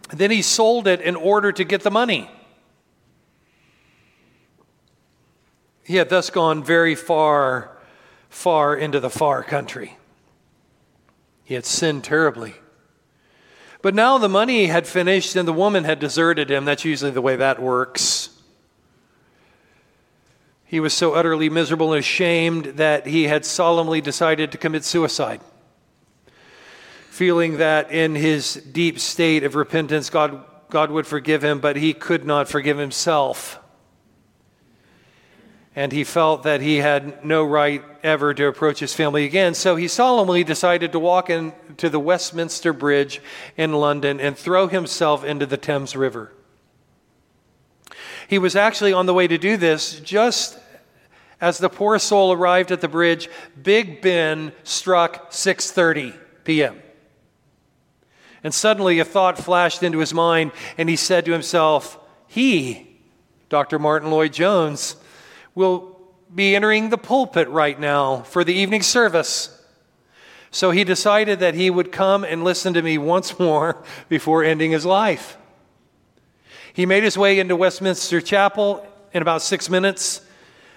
Then 0.10 0.30
he 0.30 0.42
sold 0.42 0.88
it 0.88 1.00
in 1.00 1.16
order 1.16 1.52
to 1.54 1.64
get 1.64 1.82
the 1.82 1.92
money. 1.92 2.30
He 5.84 5.96
had 5.96 6.10
thus 6.10 6.30
gone 6.30 6.64
very 6.64 6.96
far, 6.96 7.78
far 8.30 8.76
into 8.76 9.00
the 9.00 9.10
far 9.10 9.44
country. 9.44 9.98
He 11.44 11.54
had 11.56 11.66
sinned 11.66 12.04
terribly. 12.04 12.56
But 13.82 13.96
now 13.96 14.18
the 14.18 14.30
money 14.30 14.68
had 14.68 14.88
finished 14.88 15.36
and 15.36 15.48
the 15.48 15.54
woman 15.54 15.84
had 15.84 16.00
deserted 16.00 16.52
him. 16.52 16.66
That's 16.66 16.86
usually 16.86 17.12
the 17.12 17.22
way 17.22 17.36
that 17.36 17.62
works. 17.62 18.30
He 20.66 20.80
was 20.80 20.94
so 20.94 21.14
utterly 21.14 21.50
miserable 21.50 21.92
and 21.92 22.00
ashamed 22.00 22.66
that 22.78 23.06
he 23.06 23.24
had 23.24 23.44
solemnly 23.44 24.00
decided 24.00 24.52
to 24.52 24.58
commit 24.58 24.86
suicide. 24.86 25.42
Feeling 27.10 27.58
that 27.58 27.92
in 27.92 28.16
his 28.16 28.54
deep 28.54 28.98
state 28.98 29.44
of 29.44 29.56
repentance, 29.56 30.10
God, 30.10 30.46
God 30.70 30.92
would 30.92 31.06
forgive 31.06 31.44
him, 31.44 31.60
but 31.60 31.76
he 31.76 31.94
could 31.94 32.24
not 32.24 32.48
forgive 32.48 32.78
himself. 32.78 33.60
And 35.76 35.92
he 35.92 36.04
felt 36.04 36.44
that 36.44 36.60
he 36.62 36.78
had 36.78 37.24
no 37.24 37.46
right 37.46 37.84
ever 38.04 38.34
to 38.34 38.48
approach 38.48 38.80
his 38.80 38.94
family 38.94 39.24
again. 39.24 39.54
So 39.54 39.78
he 39.78 39.88
solemnly 39.88 40.44
decided 40.44 40.92
to 40.92 41.00
walk 41.00 41.30
into 41.30 41.90
the 41.90 42.00
Westminster 42.00 42.74
Bridge 42.74 43.22
in 43.56 43.72
London 43.72 44.20
and 44.20 44.38
throw 44.38 44.68
himself 44.68 45.24
into 45.24 45.46
the 45.46 45.58
Thames 45.58 45.96
River. 45.96 46.34
He 48.28 48.38
was 48.38 48.56
actually 48.56 48.94
on 48.94 49.06
the 49.06 49.14
way 49.14 49.28
to 49.28 49.38
do 49.38 49.58
this 49.58 50.00
just 50.00 50.58
as 51.42 51.58
the 51.58 51.70
poor 51.70 51.98
soul 52.00 52.32
arrived 52.32 52.72
at 52.72 52.82
the 52.82 52.88
bridge. 52.88 53.30
Big 53.62 54.02
Ben 54.02 54.54
struck 54.64 55.32
6:30 55.32 56.16
p.m. 56.44 56.82
And 58.44 58.54
suddenly 58.54 59.00
a 59.00 59.06
thought 59.06 59.38
flashed 59.38 59.84
into 59.84 60.00
his 60.00 60.14
mind, 60.14 60.52
and 60.78 60.90
he 60.90 60.96
said 60.96 61.26
to 61.26 61.32
himself, 61.32 62.00
He, 62.28 63.00
Dr. 63.50 63.78
Martyn 63.78 64.10
Lloyd-Jones, 64.10 64.96
will 65.56 65.98
be 66.34 66.56
entering 66.56 66.90
the 66.90 66.98
pulpit 66.98 67.48
right 67.50 67.80
now 67.80 68.22
for 68.22 68.44
the 68.44 68.54
evening 68.54 68.82
service. 68.82 69.58
So 70.50 70.72
he 70.72 70.84
decided 70.84 71.40
that 71.40 71.56
he 71.56 71.70
would 71.70 71.92
come 71.92 72.24
and 72.24 72.44
listen 72.44 72.74
to 72.74 72.82
me 72.82 72.98
once 72.98 73.40
more 73.40 73.84
before 74.10 74.44
ending 74.44 74.72
his 74.72 74.86
life. 74.86 75.38
He 76.74 76.86
made 76.86 77.04
his 77.04 77.18
way 77.18 77.40
into 77.40 77.56
Westminster 77.56 78.22
Chapel 78.22 78.86
in 79.14 79.22
about 79.22 79.42
six 79.42 79.70
minutes, 79.70 80.22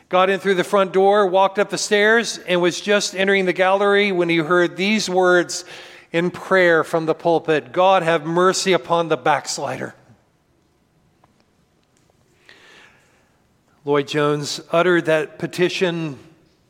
got 0.09 0.29
in 0.29 0.41
through 0.41 0.57
the 0.57 0.65
front 0.65 0.93
door, 0.93 1.27
walked 1.27 1.59
up 1.59 1.71
the 1.71 1.79
stairs, 1.79 2.39
and 2.39 2.61
was 2.61 2.81
just 2.81 3.15
entering 3.15 3.45
the 3.45 3.53
gallery 3.53 4.11
when 4.11 4.29
he 4.29 4.39
heard 4.39 4.77
these 4.77 5.09
words 5.09 5.65
in 6.13 6.31
prayer 6.31 6.85
from 6.85 7.07
the 7.07 7.15
pulpit 7.15 7.73
God 7.73 8.03
have 8.03 8.25
mercy 8.25 8.73
upon 8.73 9.09
the 9.09 9.17
backslider. 9.17 9.95
Lloyd-Jones 13.85 14.63
uttered 14.73 15.05
that 15.05 15.39
petition 15.39 16.19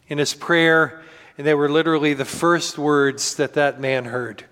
in 0.09 0.19
his 0.19 0.35
prayer, 0.35 1.03
and 1.39 1.47
they 1.47 1.55
were 1.55 1.69
literally 1.69 2.13
the 2.13 2.25
first 2.25 2.77
words 2.77 3.37
that 3.37 3.55
that 3.55 3.81
man 3.81 4.07
heard. 4.07 4.45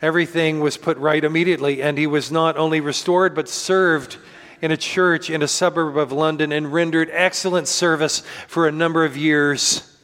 Everything 0.00 0.60
was 0.60 0.76
put 0.76 0.96
right 0.98 1.24
immediately, 1.24 1.82
and 1.82 1.98
he 1.98 2.06
was 2.06 2.30
not 2.30 2.56
only 2.56 2.80
restored, 2.80 3.34
but 3.34 3.48
served 3.48 4.16
in 4.62 4.70
a 4.70 4.76
church 4.76 5.30
in 5.30 5.42
a 5.42 5.48
suburb 5.48 5.96
of 5.96 6.12
London 6.12 6.52
and 6.52 6.72
rendered 6.72 7.10
excellent 7.12 7.66
service 7.66 8.22
for 8.46 8.68
a 8.68 8.72
number 8.72 9.04
of 9.04 9.16
years. 9.16 9.98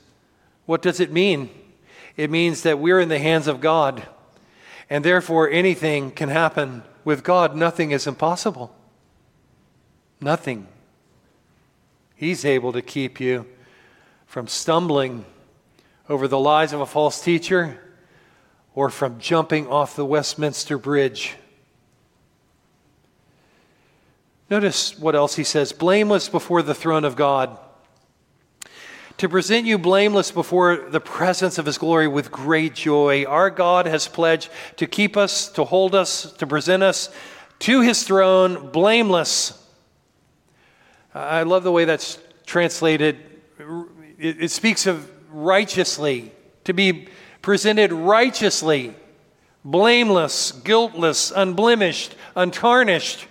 What 0.67 0.83
does 0.83 0.99
it 0.99 1.13
mean? 1.13 1.51
It 2.17 2.31
means 2.31 2.63
that 2.63 2.81
we're 2.81 3.01
in 3.01 3.09
the 3.09 3.21
hands 3.21 3.47
of 3.47 3.61
God, 3.61 4.03
and 4.91 5.05
therefore 5.05 5.49
anything 5.49 6.11
can 6.11 6.29
happen. 6.29 6.83
With 7.05 7.23
God, 7.23 7.55
nothing 7.55 7.93
is 7.93 8.09
impossible. 8.09 8.75
Nothing. 10.21 10.67
He's 12.17 12.45
able 12.45 12.73
to 12.73 12.83
keep 12.83 13.21
you 13.21 13.47
from 14.27 14.49
stumbling 14.49 15.25
over 16.09 16.29
the 16.29 16.39
lies 16.39 16.73
of 16.73 16.81
a 16.81 16.87
false 16.87 17.23
teacher 17.23 17.79
or 18.75 18.91
from 18.91 19.19
jumping 19.19 19.67
off 19.69 19.97
the 19.97 20.05
Westminster 20.05 20.79
Bridge. 20.79 21.37
Notice 24.51 24.99
what 24.99 25.15
else 25.15 25.37
he 25.37 25.45
says 25.45 25.73
blameless 25.73 26.29
before 26.29 26.63
the 26.63 26.75
throne 26.75 27.05
of 27.05 27.17
God. 27.17 27.59
To 29.19 29.29
present 29.29 29.65
you 29.67 29.79
blameless 29.79 30.33
before 30.33 30.77
the 30.77 31.01
presence 31.01 31.57
of 31.57 31.67
his 31.67 31.79
glory 31.79 32.09
with 32.09 32.33
great 32.33 32.75
joy. 32.75 33.25
Our 33.25 33.49
God 33.49 33.87
has 33.87 34.09
pledged 34.09 34.51
to 34.77 34.87
keep 34.87 35.17
us, 35.17 35.49
to 35.51 35.65
hold 35.65 35.95
us, 35.95 36.33
to 36.35 36.47
present 36.47 36.83
us 36.83 37.11
to 37.61 37.81
his 37.81 38.03
throne 38.03 38.71
blameless. 38.71 39.64
I 41.15 41.45
love 41.45 41.63
the 41.63 41.71
way 41.71 41.85
that's 41.85 42.19
translated. 42.45 43.19
It, 44.19 44.43
it 44.43 44.51
speaks 44.51 44.87
of 44.87 45.09
righteously, 45.31 46.33
to 46.65 46.73
be 46.73 47.09
presented 47.41 47.93
righteously, 47.93 48.95
blameless, 49.65 50.53
guiltless, 50.53 51.31
unblemished, 51.31 52.17
untarnished. 52.35 53.27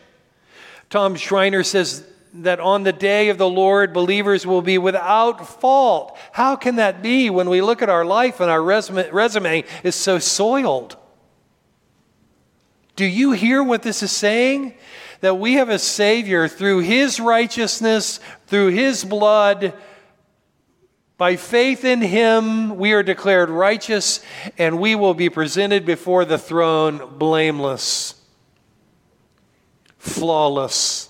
Tom 0.89 1.15
Schreiner 1.15 1.63
says 1.63 2.05
that 2.35 2.59
on 2.59 2.83
the 2.83 2.93
day 2.93 3.29
of 3.29 3.37
the 3.37 3.49
Lord, 3.49 3.93
believers 3.93 4.45
will 4.47 4.61
be 4.61 4.77
without 4.77 5.47
fault. 5.47 6.17
How 6.31 6.55
can 6.55 6.77
that 6.77 7.01
be 7.01 7.29
when 7.29 7.49
we 7.49 7.61
look 7.61 7.81
at 7.81 7.89
our 7.89 8.05
life 8.05 8.39
and 8.39 8.49
our 8.49 8.61
resume, 8.61 9.09
resume 9.11 9.65
is 9.83 9.95
so 9.95 10.19
soiled? 10.19 10.95
Do 12.95 13.05
you 13.05 13.31
hear 13.31 13.63
what 13.63 13.83
this 13.83 14.03
is 14.03 14.11
saying? 14.11 14.75
That 15.21 15.35
we 15.35 15.53
have 15.53 15.69
a 15.69 15.79
Savior 15.79 16.47
through 16.47 16.79
His 16.79 17.19
righteousness, 17.19 18.19
through 18.47 18.67
His 18.69 19.03
blood, 19.03 19.73
by 21.17 21.35
faith 21.35 21.85
in 21.85 22.01
him, 22.01 22.75
we 22.75 22.91
are 22.91 23.01
declared 23.01 23.49
righteous, 23.49 24.19
and 24.57 24.79
we 24.79 24.95
will 24.95 25.13
be 25.13 25.29
presented 25.29 25.85
before 25.85 26.25
the 26.25 26.37
throne 26.37 27.17
blameless, 27.17 28.15
flawless. 29.99 31.09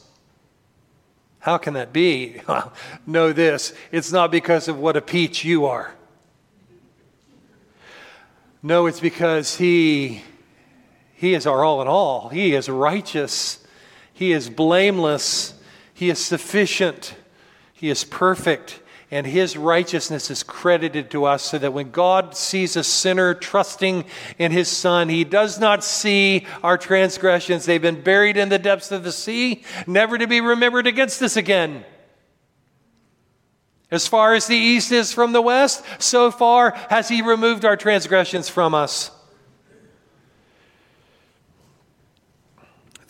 How 1.40 1.58
can 1.58 1.74
that 1.74 1.92
be? 1.94 2.42
know 3.08 3.34
this 3.34 3.74
it's 3.92 4.12
not 4.12 4.30
because 4.30 4.68
of 4.68 4.78
what 4.78 4.98
a 4.98 5.02
peach 5.02 5.44
you 5.46 5.66
are. 5.66 5.96
No, 8.62 8.86
it's 8.86 9.00
because 9.00 9.56
he, 9.56 10.22
he 11.24 11.36
is 11.36 11.48
our 11.48 11.64
all 11.64 11.82
in 11.82 11.88
all. 11.88 12.28
He 12.28 12.54
is 12.54 12.68
righteous. 12.68 13.66
He 14.14 14.34
is 14.34 14.50
blameless. 14.50 15.54
He 15.94 16.10
is 16.10 16.20
sufficient. 16.20 17.16
He 17.72 17.90
is 17.90 18.04
perfect 18.04 18.82
and 19.10 19.28
his 19.28 19.56
righteousness 19.56 20.32
is 20.32 20.42
credited 20.42 21.12
to 21.12 21.24
us 21.24 21.44
so 21.44 21.60
that 21.60 21.72
when 21.72 21.92
God 21.92 22.36
sees 22.36 22.76
a 22.76 22.84
sinner 22.84 23.36
trusting 23.36 24.04
in 24.40 24.52
his 24.52 24.68
son, 24.68 25.08
he 25.08 25.24
does 25.24 25.60
not 25.60 25.84
see 25.84 26.48
our 26.64 26.80
transgressions. 26.80 27.66
They've 27.66 27.80
been 27.80 28.02
buried 28.02 28.38
in 28.38 28.50
the 28.50 28.58
depths 28.58 28.92
of 28.92 29.04
the 29.04 29.12
sea, 29.12 29.64
never 29.86 30.18
to 30.18 30.26
be 30.26 30.42
remembered 30.42 30.88
against 30.88 31.22
us 31.22 31.38
again. 31.38 31.86
As 33.92 34.08
far 34.08 34.34
as 34.34 34.48
the 34.48 34.58
east 34.58 34.92
is 34.92 35.14
from 35.14 35.32
the 35.32 35.44
west, 35.44 35.86
so 36.00 36.32
far 36.32 36.72
has 36.90 37.08
he 37.08 37.22
removed 37.22 37.64
our 37.64 37.78
transgressions 37.78 38.50
from 38.50 38.74
us. 38.74 39.12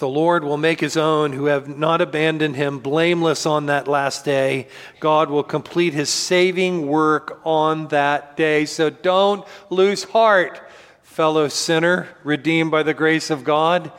The 0.04 0.10
Lord 0.10 0.44
will 0.44 0.58
make 0.58 0.82
his 0.82 0.98
own 0.98 1.32
who 1.32 1.46
have 1.46 1.78
not 1.78 2.02
abandoned 2.02 2.58
him 2.58 2.80
blameless 2.80 3.46
on 3.46 3.68
that 3.68 3.88
last 3.88 4.26
day. 4.26 4.68
God 5.00 5.30
will 5.30 5.44
complete 5.44 5.94
his 5.94 6.10
saving 6.10 6.88
work 6.88 7.40
on 7.46 7.88
that 7.88 8.36
day. 8.36 8.66
So 8.66 8.90
don't 8.90 9.48
lose 9.70 10.04
heart, 10.04 10.62
fellow 11.04 11.48
sinner, 11.48 12.10
redeemed 12.26 12.70
by 12.70 12.84
the 12.84 12.94
grace 12.94 13.30
of 13.30 13.46
God. 13.46 13.94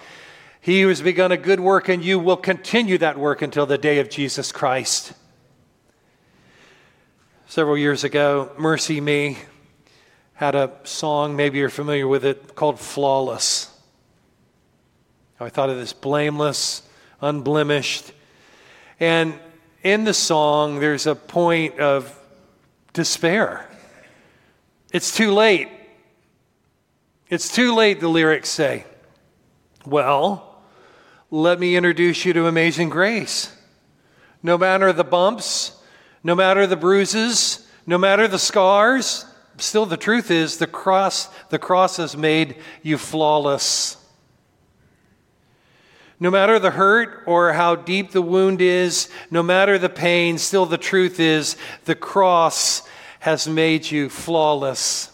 He 0.61 0.83
who 0.83 0.89
has 0.89 1.01
begun 1.01 1.33
a 1.33 1.39
good 1.39 1.61
work 1.61 1.89
in 1.89 2.03
you 2.03 2.19
will 2.19 2.37
continue 2.37 2.99
that 2.99 3.19
work 3.19 3.41
until 3.41 3.65
the 3.65 3.79
day 3.79 3.99
of 3.99 4.11
Jesus 4.11 4.53
Christ. 4.53 5.15
Several 7.47 7.79
years 7.79 8.05
ago, 8.05 8.53
MercyMe 8.59 9.39
had 10.35 10.55
a 10.55 10.71
song, 10.83 11.35
maybe 11.35 11.61
you're 11.61 11.71
familiar 11.71 12.07
with 12.07 12.27
it, 12.27 12.55
called 12.55 12.79
Flawless. 12.79 13.74
I 15.41 15.49
thought 15.49 15.71
of 15.71 15.77
this 15.77 15.93
blameless, 15.93 16.83
unblemished. 17.21 18.13
And 19.01 19.35
in 19.83 20.05
the 20.05 20.15
song, 20.15 20.81
there's 20.81 21.07
a 21.07 21.15
point 21.15 21.79
of 21.81 22.19
despair. 22.93 23.69
It's 24.93 25.15
too 25.15 25.33
late. 25.33 25.69
It's 27.29 27.53
too 27.53 27.75
late, 27.75 28.01
the 28.01 28.09
lyrics 28.09 28.49
say. 28.49 28.85
Well, 29.85 30.63
let 31.31 31.59
me 31.59 31.77
introduce 31.77 32.25
you 32.25 32.33
to 32.35 32.47
amazing 32.47 32.91
grace. 32.91 33.55
No 34.43 34.57
matter 34.57 34.93
the 34.93 35.05
bumps, 35.05 35.73
no 36.23 36.35
matter 36.35 36.67
the 36.67 36.77
bruises, 36.77 37.67
no 37.87 37.99
matter 37.99 38.29
the 38.29 38.39
scars, 38.39 39.27
still 39.59 39.85
the 39.85 39.97
truth 39.97 40.31
is 40.31 40.59
the 40.59 40.67
cross, 40.67 41.27
the 41.49 41.59
cross 41.59 41.97
has 41.97 42.17
made 42.17 42.57
you 42.83 42.97
flawless. 42.97 43.97
No 46.25 46.31
matter 46.31 46.59
the 46.59 46.71
hurt 46.71 47.23
or 47.27 47.53
how 47.53 47.77
deep 47.77 48.13
the 48.13 48.23
wound 48.23 48.63
is, 48.63 49.11
no 49.31 49.43
matter 49.43 49.77
the 49.77 49.91
pain, 49.91 50.39
still 50.39 50.65
the 50.65 50.79
truth 50.79 51.21
is 51.21 51.55
the 51.85 51.95
cross 51.95 52.81
has 53.21 53.47
made 53.47 53.91
you 53.91 54.09
flawless. 54.09 55.13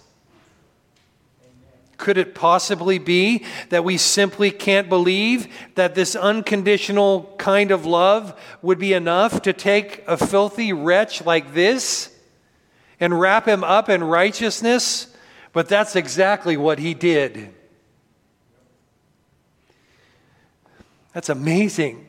Could 1.96 2.16
it 2.16 2.33
possibly 2.33 3.01
be 3.01 3.44
that 3.70 3.83
we 3.83 3.96
simply 3.96 4.53
can't 4.53 4.88
believe 4.88 5.53
that 5.75 5.96
this 5.96 6.14
unconditional 6.14 7.35
kind 7.38 7.73
of 7.73 7.85
love 7.85 8.40
would 8.62 8.79
be 8.79 8.92
enough 8.92 9.42
to 9.42 9.53
take 9.53 10.05
a 10.07 10.16
filthy 10.16 10.73
wretch 10.73 11.27
like 11.27 11.55
this 11.55 12.16
and 13.01 13.18
wrap 13.18 13.49
him 13.49 13.64
up 13.64 13.88
in 13.88 14.05
righteousness? 14.05 15.12
But 15.53 15.68
that's 15.68 15.96
exactly 15.96 16.57
what 16.57 16.79
he 16.79 16.94
did. 16.94 17.53
That's 21.12 21.29
amazing. 21.29 22.07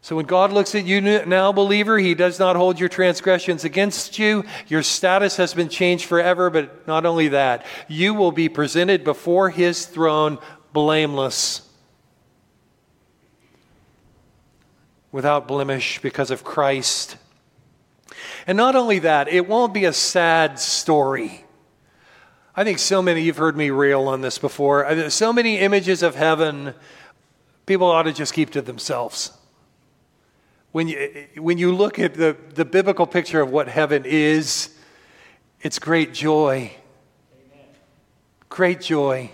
So 0.00 0.16
when 0.16 0.26
God 0.26 0.52
looks 0.52 0.74
at 0.74 0.86
you 0.86 1.00
now, 1.00 1.52
believer, 1.52 1.98
He 1.98 2.14
does 2.14 2.38
not 2.38 2.56
hold 2.56 2.78
your 2.78 2.88
transgressions 2.88 3.64
against 3.64 4.18
you. 4.18 4.44
Your 4.68 4.82
status 4.82 5.36
has 5.36 5.52
been 5.52 5.68
changed 5.68 6.04
forever, 6.06 6.48
but 6.48 6.86
not 6.86 7.04
only 7.04 7.28
that, 7.28 7.66
you 7.88 8.14
will 8.14 8.32
be 8.32 8.48
presented 8.48 9.04
before 9.04 9.50
His 9.50 9.84
throne 9.84 10.38
blameless, 10.72 11.62
without 15.10 15.48
blemish 15.48 16.00
because 16.00 16.30
of 16.30 16.44
Christ. 16.44 17.16
And 18.46 18.56
not 18.56 18.76
only 18.76 19.00
that, 19.00 19.28
it 19.28 19.48
won't 19.48 19.74
be 19.74 19.84
a 19.84 19.92
sad 19.92 20.58
story. 20.58 21.44
I 22.54 22.64
think 22.64 22.78
so 22.78 23.02
many, 23.02 23.22
you've 23.22 23.36
heard 23.36 23.56
me 23.56 23.70
rail 23.70 24.08
on 24.08 24.20
this 24.20 24.38
before. 24.38 25.10
So 25.10 25.32
many 25.32 25.58
images 25.58 26.02
of 26.02 26.14
heaven, 26.14 26.74
people 27.68 27.86
ought 27.86 28.04
to 28.04 28.12
just 28.12 28.32
keep 28.32 28.50
to 28.50 28.62
themselves. 28.62 29.30
When 30.72 30.88
you, 30.88 31.26
when 31.36 31.58
you 31.58 31.72
look 31.74 31.98
at 31.98 32.14
the, 32.14 32.36
the 32.54 32.64
biblical 32.64 33.06
picture 33.06 33.40
of 33.42 33.50
what 33.50 33.68
heaven 33.68 34.04
is, 34.06 34.74
it's 35.60 35.78
great 35.78 36.14
joy. 36.14 36.72
Amen. 37.32 37.66
Great 38.48 38.80
joy. 38.80 39.30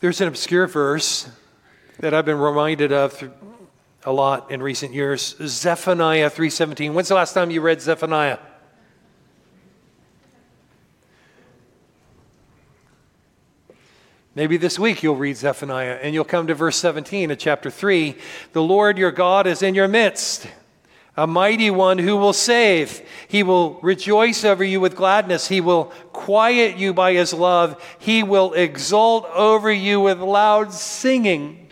There's 0.00 0.20
an 0.20 0.28
obscure 0.28 0.66
verse 0.66 1.30
that 1.98 2.12
I've 2.12 2.26
been 2.26 2.38
reminded 2.38 2.92
of 2.92 3.32
a 4.04 4.12
lot 4.12 4.50
in 4.50 4.62
recent 4.62 4.92
years, 4.92 5.34
Zephaniah 5.40 6.28
3:17. 6.28 6.92
When's 6.92 7.08
the 7.08 7.14
last 7.14 7.32
time 7.32 7.50
you 7.50 7.62
read 7.62 7.80
Zephaniah? 7.80 8.38
Maybe 14.36 14.56
this 14.56 14.80
week 14.80 15.02
you'll 15.02 15.14
read 15.14 15.36
Zephaniah 15.36 15.98
and 16.02 16.12
you'll 16.12 16.24
come 16.24 16.48
to 16.48 16.54
verse 16.54 16.76
17 16.76 17.30
of 17.30 17.38
chapter 17.38 17.70
3. 17.70 18.16
The 18.52 18.62
Lord 18.62 18.98
your 18.98 19.12
God 19.12 19.46
is 19.46 19.62
in 19.62 19.76
your 19.76 19.86
midst, 19.86 20.48
a 21.16 21.24
mighty 21.24 21.70
one 21.70 21.98
who 21.98 22.16
will 22.16 22.32
save. 22.32 23.00
He 23.28 23.44
will 23.44 23.78
rejoice 23.80 24.44
over 24.44 24.64
you 24.64 24.80
with 24.80 24.96
gladness. 24.96 25.46
He 25.46 25.60
will 25.60 25.92
quiet 26.12 26.76
you 26.76 26.92
by 26.92 27.12
his 27.12 27.32
love. 27.32 27.80
He 28.00 28.24
will 28.24 28.52
exult 28.54 29.26
over 29.26 29.70
you 29.70 30.00
with 30.00 30.18
loud 30.18 30.72
singing. 30.72 31.70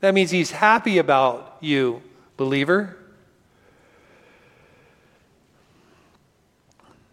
That 0.00 0.14
means 0.14 0.30
he's 0.30 0.50
happy 0.50 0.96
about 0.96 1.58
you, 1.60 2.02
believer. 2.38 2.95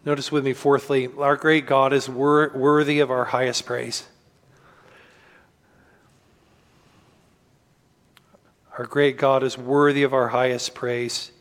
Notice 0.05 0.31
with 0.31 0.43
me, 0.43 0.53
fourthly, 0.53 1.09
our 1.17 1.37
great 1.37 1.65
God 1.65 1.93
is 1.93 2.09
wor- 2.09 2.51
worthy 2.53 2.99
of 2.99 3.09
our 3.09 3.25
highest 3.25 3.65
praise. 3.65 4.05
Our 8.77 8.85
great 8.85 9.17
God 9.17 9.43
is 9.43 9.57
worthy 9.57 10.03
of 10.03 10.13
our 10.13 10.27
highest 10.29 10.75
praise. 10.75 11.31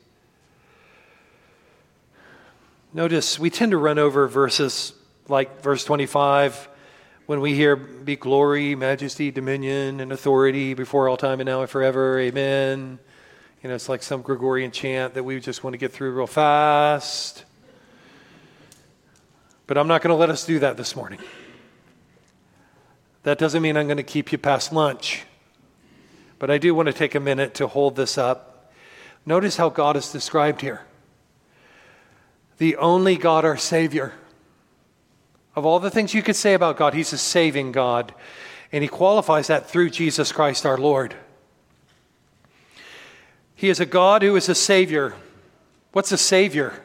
Notice 2.92 3.38
we 3.38 3.51
tend 3.51 3.72
to 3.72 3.79
run 3.79 3.98
over 3.98 4.29
verses 4.29 4.92
like 5.27 5.62
verse 5.62 5.83
25 5.85 6.68
when 7.27 7.40
we 7.40 7.55
hear 7.55 7.75
be 7.75 8.16
glory, 8.16 8.75
majesty, 8.75 9.31
dominion, 9.31 10.01
and 10.01 10.12
authority 10.12 10.75
before 10.75 11.09
all 11.09 11.16
time 11.16 11.40
and 11.40 11.46
now 11.46 11.62
and 11.62 11.70
forever. 11.70 12.18
Amen. 12.18 12.98
You 13.62 13.68
know, 13.70 13.75
it's 13.75 13.88
like 13.88 14.03
some 14.03 14.22
Gregorian 14.22 14.70
chant 14.70 15.14
that 15.14 15.25
we 15.25 15.40
just 15.40 15.64
want 15.64 15.72
to 15.75 15.79
get 15.79 15.90
through 15.92 16.12
real 16.12 16.27
fast. 16.27 17.44
But 19.66 19.79
I'm 19.79 19.88
not 19.88 20.03
going 20.03 20.11
to 20.11 20.16
let 20.16 20.31
us 20.31 20.44
do 20.44 20.59
that 20.59 20.77
this 20.77 20.96
morning. 20.96 21.18
That 23.22 23.38
doesn't 23.38 23.62
mean 23.62 23.77
I'm 23.77 23.87
going 23.87 23.96
to 23.96 24.03
keep 24.03 24.33
you 24.33 24.38
past 24.38 24.72
lunch. 24.72 25.25
But 26.38 26.51
I 26.51 26.59
do 26.59 26.75
want 26.75 26.87
to 26.87 26.92
take 26.92 27.14
a 27.14 27.20
minute 27.20 27.55
to 27.55 27.68
hold 27.68 27.94
this 27.94 28.18
up. 28.18 28.72
Notice 29.25 29.57
how 29.57 29.68
God 29.68 29.96
is 29.96 30.11
described 30.11 30.61
here 30.61 30.83
the 32.59 32.77
only 32.77 33.16
God, 33.16 33.44
our 33.44 33.57
Savior. 33.57 34.12
Of 35.57 35.66
all 35.66 35.81
the 35.81 35.90
things 35.90 36.14
you 36.14 36.22
could 36.22 36.37
say 36.37 36.55
about 36.55 36.77
God, 36.77 36.94
He's 36.94 37.12
a 37.12 37.18
saving 37.18 37.72
God. 37.72 38.14
And 38.70 38.83
He 38.83 38.88
qualifies 38.88 39.48
that 39.48 39.68
through 39.68 39.90
Jesus 39.90 40.31
Christ 40.31 40.64
our 40.64 40.79
Lord. 40.79 41.16
He 43.55 43.68
is 43.68 43.81
a 43.81 43.87
God 43.87 44.22
who 44.22 44.37
is 44.37 44.48
a 44.48 44.55
Savior. 44.55 45.14
What's 45.92 46.12
a 46.12 46.18
Savior? 46.18 46.83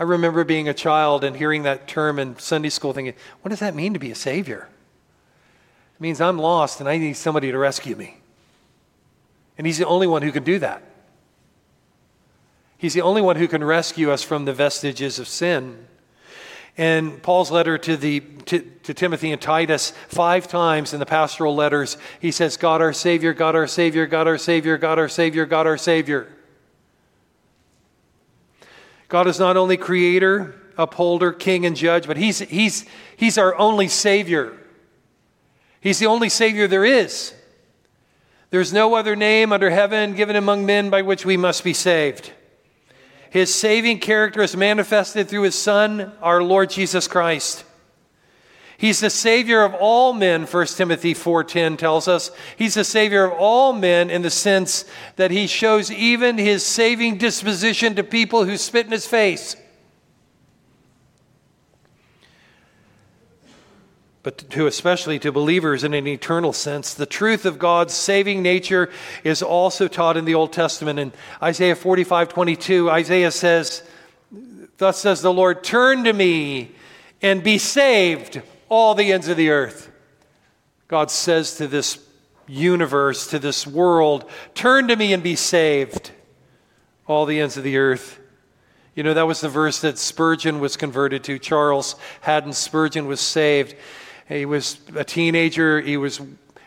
I 0.00 0.04
remember 0.04 0.44
being 0.44 0.66
a 0.66 0.72
child 0.72 1.24
and 1.24 1.36
hearing 1.36 1.64
that 1.64 1.86
term 1.86 2.18
in 2.18 2.38
Sunday 2.38 2.70
school 2.70 2.94
thinking, 2.94 3.12
what 3.42 3.50
does 3.50 3.58
that 3.58 3.74
mean 3.74 3.92
to 3.92 4.00
be 4.00 4.10
a 4.10 4.14
savior? 4.14 4.66
It 5.94 6.00
means 6.00 6.22
I'm 6.22 6.38
lost 6.38 6.80
and 6.80 6.88
I 6.88 6.96
need 6.96 7.18
somebody 7.18 7.52
to 7.52 7.58
rescue 7.58 7.94
me. 7.96 8.16
And 9.58 9.66
he's 9.66 9.76
the 9.76 9.86
only 9.86 10.06
one 10.06 10.22
who 10.22 10.32
can 10.32 10.42
do 10.42 10.58
that. 10.60 10.82
He's 12.78 12.94
the 12.94 13.02
only 13.02 13.20
one 13.20 13.36
who 13.36 13.46
can 13.46 13.62
rescue 13.62 14.10
us 14.10 14.22
from 14.22 14.46
the 14.46 14.54
vestiges 14.54 15.18
of 15.18 15.28
sin. 15.28 15.86
And 16.78 17.22
Paul's 17.22 17.50
letter 17.50 17.76
to, 17.76 17.94
the, 17.94 18.20
to, 18.20 18.60
to, 18.60 18.94
Timothy 18.94 19.32
and 19.32 19.42
Titus, 19.42 19.90
five 20.08 20.48
times 20.48 20.94
in 20.94 20.98
the 20.98 21.04
pastoral 21.04 21.54
letters, 21.54 21.98
he 22.20 22.30
says, 22.30 22.56
God 22.56 22.80
our 22.80 22.94
Savior, 22.94 23.34
God 23.34 23.54
our 23.54 23.66
Savior, 23.66 24.06
God 24.06 24.26
our 24.26 24.38
Savior, 24.38 24.78
God 24.78 24.98
our 24.98 25.10
Savior, 25.10 25.44
God 25.44 25.66
our 25.66 25.76
Savior. 25.76 26.26
God 29.10 29.26
is 29.26 29.40
not 29.40 29.56
only 29.56 29.76
creator, 29.76 30.54
upholder, 30.78 31.32
king, 31.32 31.66
and 31.66 31.76
judge, 31.76 32.06
but 32.06 32.16
he's, 32.16 32.38
he's, 32.38 32.86
he's 33.16 33.36
our 33.36 33.56
only 33.56 33.88
Savior. 33.88 34.56
He's 35.80 35.98
the 35.98 36.06
only 36.06 36.28
Savior 36.28 36.68
there 36.68 36.84
is. 36.84 37.34
There's 38.50 38.72
no 38.72 38.94
other 38.94 39.16
name 39.16 39.52
under 39.52 39.68
heaven 39.68 40.14
given 40.14 40.36
among 40.36 40.64
men 40.64 40.90
by 40.90 41.02
which 41.02 41.26
we 41.26 41.36
must 41.36 41.64
be 41.64 41.74
saved. 41.74 42.32
His 43.30 43.52
saving 43.52 43.98
character 43.98 44.42
is 44.42 44.56
manifested 44.56 45.28
through 45.28 45.42
His 45.42 45.56
Son, 45.56 46.12
our 46.22 46.40
Lord 46.40 46.70
Jesus 46.70 47.08
Christ. 47.08 47.64
He's 48.80 49.00
the 49.00 49.10
savior 49.10 49.62
of 49.62 49.74
all 49.74 50.14
men, 50.14 50.46
1 50.46 50.78
Timothy 50.78 51.12
4:10 51.12 51.76
tells 51.76 52.08
us. 52.08 52.30
He's 52.56 52.72
the 52.72 52.82
savior 52.82 53.24
of 53.24 53.32
all 53.32 53.74
men 53.74 54.08
in 54.08 54.22
the 54.22 54.30
sense 54.30 54.86
that 55.16 55.30
he 55.30 55.46
shows 55.46 55.92
even 55.92 56.38
his 56.38 56.64
saving 56.64 57.18
disposition 57.18 57.94
to 57.96 58.02
people 58.02 58.46
who 58.46 58.56
spit 58.56 58.86
in 58.86 58.92
his 58.92 59.06
face. 59.06 59.54
But 64.22 64.48
to 64.48 64.66
especially 64.66 65.18
to 65.18 65.30
believers 65.30 65.84
in 65.84 65.92
an 65.92 66.06
eternal 66.06 66.54
sense, 66.54 66.94
the 66.94 67.04
truth 67.04 67.44
of 67.44 67.58
God's 67.58 67.92
saving 67.92 68.40
nature 68.40 68.88
is 69.24 69.42
also 69.42 69.88
taught 69.88 70.16
in 70.16 70.24
the 70.24 70.34
Old 70.34 70.54
Testament. 70.54 70.98
In 70.98 71.12
Isaiah 71.42 71.76
45, 71.76 72.30
22, 72.30 72.90
Isaiah 72.90 73.30
says, 73.30 73.82
Thus 74.78 74.96
says 74.96 75.20
the 75.20 75.34
Lord, 75.34 75.62
turn 75.62 76.04
to 76.04 76.14
me 76.14 76.70
and 77.20 77.42
be 77.42 77.58
saved 77.58 78.40
all 78.70 78.94
the 78.94 79.12
ends 79.12 79.28
of 79.28 79.36
the 79.36 79.50
earth. 79.50 79.92
God 80.88 81.10
says 81.10 81.56
to 81.56 81.66
this 81.66 81.98
universe, 82.46 83.26
to 83.28 83.38
this 83.38 83.66
world, 83.66 84.28
turn 84.54 84.88
to 84.88 84.96
me 84.96 85.12
and 85.12 85.22
be 85.22 85.36
saved, 85.36 86.12
all 87.06 87.26
the 87.26 87.40
ends 87.40 87.58
of 87.58 87.64
the 87.64 87.76
earth. 87.76 88.18
You 88.94 89.02
know, 89.02 89.14
that 89.14 89.26
was 89.26 89.40
the 89.40 89.48
verse 89.48 89.80
that 89.82 89.98
Spurgeon 89.98 90.60
was 90.60 90.76
converted 90.76 91.22
to. 91.24 91.38
Charles 91.38 91.96
Haddon 92.22 92.52
Spurgeon 92.52 93.06
was 93.06 93.20
saved. 93.20 93.74
He 94.28 94.46
was 94.46 94.78
a 94.94 95.04
teenager. 95.04 95.80
He 95.80 95.96
was, 95.96 96.20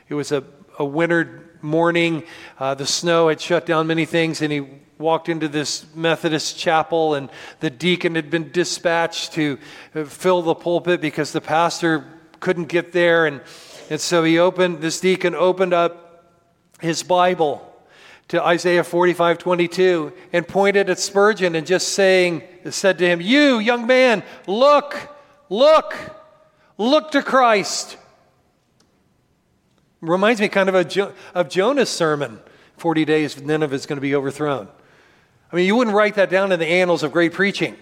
it 0.09 0.13
was 0.13 0.31
a, 0.31 0.43
a 0.77 0.85
winter 0.85 1.57
morning. 1.61 2.23
Uh, 2.59 2.75
the 2.75 2.85
snow 2.85 3.29
had 3.29 3.39
shut 3.39 3.65
down 3.65 3.87
many 3.87 4.05
things, 4.05 4.41
and 4.41 4.51
he 4.51 4.67
walked 5.03 5.29
into 5.29 5.47
this 5.47 5.85
Methodist 5.93 6.57
chapel, 6.57 7.13
and 7.13 7.29
the 7.59 7.69
deacon 7.69 8.15
had 8.15 8.31
been 8.31 8.51
dispatched 8.51 9.33
to 9.33 9.59
uh, 9.93 10.05
fill 10.05 10.41
the 10.41 10.55
pulpit 10.55 11.01
because 11.01 11.31
the 11.31 11.41
pastor 11.41 12.05
couldn't 12.39 12.69
get 12.69 12.91
there. 12.93 13.27
And, 13.27 13.41
and 13.89 14.01
so 14.01 14.23
he 14.23 14.39
opened, 14.39 14.81
this 14.81 14.99
deacon 14.99 15.35
opened 15.35 15.73
up 15.73 16.33
his 16.81 17.03
Bible 17.03 17.69
to 18.29 18.43
Isaiah 18.43 18.83
45 18.83 19.37
22 19.37 20.13
and 20.31 20.47
pointed 20.47 20.89
at 20.89 20.97
Spurgeon 20.97 21.55
and 21.55 21.67
just 21.67 21.89
saying, 21.89 22.41
said 22.69 22.97
to 22.97 23.05
him, 23.05 23.21
You, 23.21 23.59
young 23.59 23.85
man, 23.85 24.23
look, 24.47 25.15
look, 25.49 25.93
look 26.77 27.11
to 27.11 27.21
Christ. 27.21 27.97
Reminds 30.01 30.41
me 30.41 30.47
kind 30.47 30.69
of 30.69 30.75
a 30.75 31.13
of 31.35 31.49
Jonah's 31.49 31.89
sermon 31.89 32.39
40 32.77 33.05
days, 33.05 33.41
Nineveh 33.41 33.75
is 33.75 33.85
going 33.85 33.97
to 33.97 34.01
be 34.01 34.15
overthrown. 34.15 34.67
I 35.53 35.57
mean, 35.57 35.67
you 35.67 35.75
wouldn't 35.75 35.95
write 35.95 36.15
that 36.15 36.31
down 36.31 36.51
in 36.51 36.59
the 36.59 36.65
annals 36.65 37.03
of 37.03 37.11
great 37.11 37.31
preaching. 37.31 37.77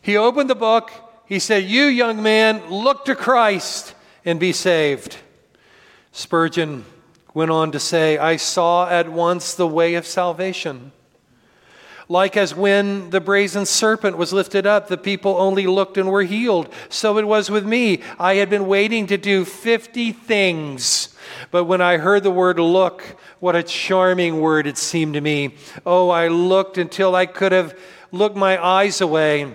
He 0.00 0.16
opened 0.16 0.48
the 0.48 0.54
book. 0.54 0.90
He 1.26 1.38
said, 1.38 1.64
You, 1.64 1.84
young 1.84 2.22
man, 2.22 2.70
look 2.70 3.04
to 3.04 3.14
Christ 3.14 3.94
and 4.24 4.40
be 4.40 4.54
saved. 4.54 5.18
Spurgeon 6.10 6.86
went 7.34 7.50
on 7.50 7.72
to 7.72 7.78
say, 7.78 8.16
I 8.16 8.36
saw 8.36 8.88
at 8.88 9.12
once 9.12 9.52
the 9.52 9.66
way 9.66 9.96
of 9.96 10.06
salvation. 10.06 10.92
Like 12.10 12.38
as 12.38 12.54
when 12.54 13.10
the 13.10 13.20
brazen 13.20 13.66
serpent 13.66 14.16
was 14.16 14.32
lifted 14.32 14.66
up, 14.66 14.88
the 14.88 14.96
people 14.96 15.36
only 15.36 15.66
looked 15.66 15.98
and 15.98 16.10
were 16.10 16.22
healed. 16.22 16.72
So 16.88 17.18
it 17.18 17.26
was 17.26 17.50
with 17.50 17.66
me. 17.66 18.00
I 18.18 18.36
had 18.36 18.48
been 18.48 18.66
waiting 18.66 19.06
to 19.08 19.18
do 19.18 19.44
50 19.44 20.12
things. 20.12 21.14
But 21.50 21.64
when 21.64 21.82
I 21.82 21.98
heard 21.98 22.22
the 22.22 22.30
word 22.30 22.58
look, 22.58 23.02
what 23.40 23.56
a 23.56 23.62
charming 23.62 24.40
word 24.40 24.66
it 24.66 24.78
seemed 24.78 25.14
to 25.14 25.20
me. 25.20 25.56
Oh, 25.84 26.08
I 26.08 26.28
looked 26.28 26.78
until 26.78 27.14
I 27.14 27.26
could 27.26 27.52
have 27.52 27.78
looked 28.10 28.36
my 28.36 28.62
eyes 28.62 29.02
away. 29.02 29.54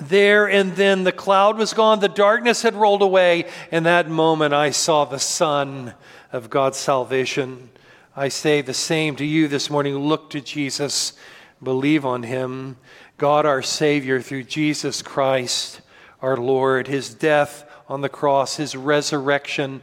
There 0.00 0.48
and 0.48 0.76
then 0.76 1.02
the 1.02 1.12
cloud 1.12 1.58
was 1.58 1.74
gone, 1.74 1.98
the 1.98 2.08
darkness 2.08 2.62
had 2.62 2.74
rolled 2.74 3.02
away. 3.02 3.46
In 3.72 3.82
that 3.82 4.08
moment, 4.08 4.54
I 4.54 4.70
saw 4.70 5.04
the 5.04 5.18
sun 5.18 5.94
of 6.32 6.50
God's 6.50 6.78
salvation. 6.78 7.70
I 8.16 8.28
say 8.28 8.62
the 8.62 8.74
same 8.74 9.16
to 9.16 9.24
you 9.24 9.48
this 9.48 9.68
morning 9.68 9.96
look 9.96 10.30
to 10.30 10.40
Jesus 10.40 11.14
Believe 11.62 12.04
on 12.04 12.22
him. 12.22 12.76
God 13.18 13.44
our 13.46 13.62
Savior 13.62 14.20
through 14.20 14.44
Jesus 14.44 15.02
Christ 15.02 15.80
our 16.22 16.36
Lord, 16.36 16.86
his 16.86 17.12
death 17.14 17.64
on 17.88 18.00
the 18.00 18.08
cross, 18.08 18.56
his 18.56 18.76
resurrection, 18.76 19.82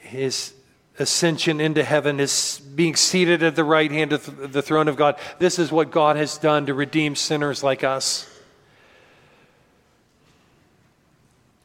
his 0.00 0.52
ascension 0.98 1.60
into 1.60 1.82
heaven, 1.82 2.18
his 2.18 2.60
being 2.74 2.96
seated 2.96 3.42
at 3.42 3.56
the 3.56 3.64
right 3.64 3.90
hand 3.90 4.12
of 4.12 4.52
the 4.52 4.62
throne 4.62 4.88
of 4.88 4.96
God. 4.96 5.16
This 5.38 5.58
is 5.58 5.72
what 5.72 5.90
God 5.90 6.16
has 6.16 6.38
done 6.38 6.66
to 6.66 6.74
redeem 6.74 7.16
sinners 7.16 7.62
like 7.62 7.82
us. 7.82 8.28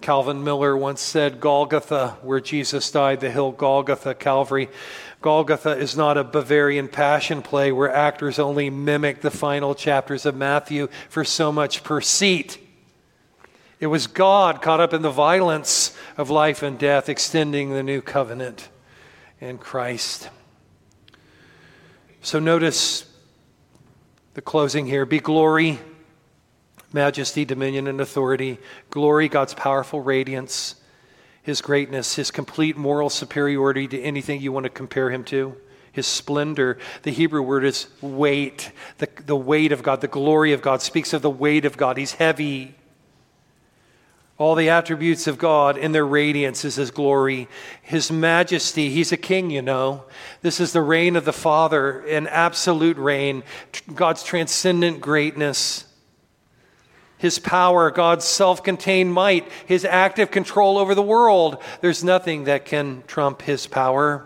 Calvin 0.02 0.44
Miller 0.44 0.78
once 0.78 1.02
said, 1.02 1.40
Golgotha, 1.42 2.18
where 2.22 2.40
Jesus 2.40 2.90
died, 2.92 3.20
the 3.20 3.32
hill 3.32 3.52
Golgotha, 3.52 4.14
Calvary. 4.14 4.70
Golgotha 5.22 5.72
is 5.72 5.98
not 5.98 6.18
a 6.18 6.24
Bavarian 6.24 6.88
passion 6.88 7.42
play 7.42 7.72
where 7.72 7.92
actors 7.94 8.40
only 8.40 8.70
mimic 8.70 9.22
the 9.22 9.32
final 9.32 9.74
chapters 9.74 10.26
of 10.26 10.36
Matthew 10.36 10.88
for 11.10 11.24
so 11.24 11.52
much 11.52 11.84
per 11.84 12.02
seat. 12.02 12.60
It 13.80 13.88
was 13.88 14.08
God 14.08 14.62
caught 14.62 14.80
up 14.80 14.94
in 14.94 15.02
the 15.02 15.12
violence 15.12 15.96
of 16.18 16.30
life 16.30 16.64
and 16.64 16.78
death, 16.78 17.10
extending 17.10 17.72
the 17.72 17.84
new 17.84 18.02
covenant 18.02 18.70
in 19.40 19.58
Christ. 19.58 20.30
So 22.22 22.40
notice 22.40 23.06
the 24.34 24.42
closing 24.42 24.86
here 24.86 25.06
be 25.06 25.20
glory 25.20 25.80
majesty, 26.94 27.46
dominion, 27.46 27.88
and 27.88 28.00
authority, 28.02 28.58
glory, 28.90 29.28
God's 29.28 29.54
powerful 29.54 30.02
radiance, 30.02 30.76
his 31.48 31.62
greatness, 31.62 32.16
his 32.16 32.30
complete 32.30 32.76
moral 32.76 33.10
superiority 33.10 33.88
to 33.88 34.02
anything 34.02 34.42
you 34.42 34.52
want 34.52 34.66
to 34.66 34.70
compare 34.70 35.10
him 35.10 35.24
to, 35.24 35.56
his 35.94 36.06
splendor. 36.06 36.78
The 37.04 37.12
Hebrew 37.12 37.42
word 37.42 37.64
is 37.64 37.88
weight, 38.02 38.74
the, 38.98 39.08
the 39.26 39.36
weight 39.38 39.72
of 39.72 39.82
God, 39.82 40.02
the 40.02 40.10
glory 40.10 40.52
of 40.52 40.62
God 40.62 40.82
speaks 40.82 41.14
of 41.14 41.22
the 41.22 41.30
weight 41.30 41.64
of 41.64 41.78
God. 41.78 41.96
He's 41.96 42.12
heavy. 42.12 42.76
All 44.38 44.56
the 44.56 44.68
attributes 44.68 45.26
of 45.26 45.38
God 45.38 45.78
in 45.78 45.94
their 45.94 46.06
radiance 46.06 46.66
is 46.66 46.76
His 46.76 46.92
glory. 46.92 47.48
His 47.82 48.12
majesty, 48.12 48.90
He's 48.90 49.14
a 49.14 49.18
king, 49.18 49.50
you 49.50 49.62
know. 49.62 50.04
This 50.42 50.60
is 50.60 50.74
the 50.74 50.82
reign 50.82 51.16
of 51.16 51.24
the 51.24 51.32
Father, 51.32 52.02
an 52.08 52.28
absolute 52.28 52.98
reign, 52.98 53.42
God's 53.96 54.22
transcendent 54.22 55.00
greatness 55.00 55.87
his 57.18 57.40
power, 57.40 57.90
God's 57.90 58.26
self 58.26 58.64
contained 58.64 59.12
might, 59.12 59.50
his 59.66 59.84
active 59.86 60.30
control 60.30 60.78
over 60.78 60.94
the 60.94 61.02
world. 61.02 61.58
There's 61.82 62.04
nothing 62.04 62.44
that 62.44 62.66
can 62.66 63.04
trump 63.08 63.42
his 63.42 63.66
power. 63.66 64.26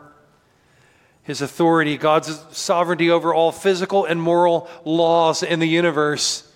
His 1.23 1.41
authority, 1.41 1.97
God's 1.97 2.43
sovereignty 2.51 3.09
over 3.09 3.33
all 3.33 3.51
physical 3.51 4.05
and 4.05 4.21
moral 4.21 4.67
laws 4.83 5.43
in 5.43 5.59
the 5.59 5.67
universe. 5.67 6.47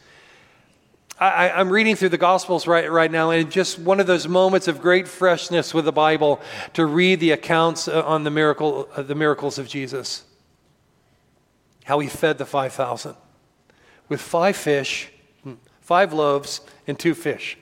I, 1.18 1.62
am 1.62 1.70
reading 1.70 1.96
through 1.96 2.10
the 2.10 2.18
Gospels 2.18 2.68
right, 2.68 2.92
right 2.92 3.10
now, 3.10 3.30
and 3.30 3.50
just 3.50 3.80
one 3.80 4.02
of 4.02 4.08
those 4.08 4.28
moments 4.28 4.68
of 4.68 4.82
great 4.82 5.08
freshness 5.08 5.74
with 5.74 5.86
the 5.86 5.94
Bible 5.94 6.42
to 6.74 6.86
read 6.86 7.22
the 7.22 7.32
accounts 7.32 7.88
uh, 7.88 8.04
on 8.06 8.26
the, 8.26 8.32
miracle, 8.32 8.90
uh, 8.94 9.02
the 9.02 9.16
miracles 9.16 9.58
of 9.58 9.70
Jesus. 9.70 10.26
How 11.86 12.00
he 12.00 12.10
fed 12.10 12.38
the 12.38 12.46
5,000 12.46 13.16
with 14.10 14.20
five 14.20 14.58
fish 14.58 15.10
five 15.86 16.12
loaves 16.12 16.62
and 16.88 17.00
two 17.00 17.14
fish. 17.14 17.58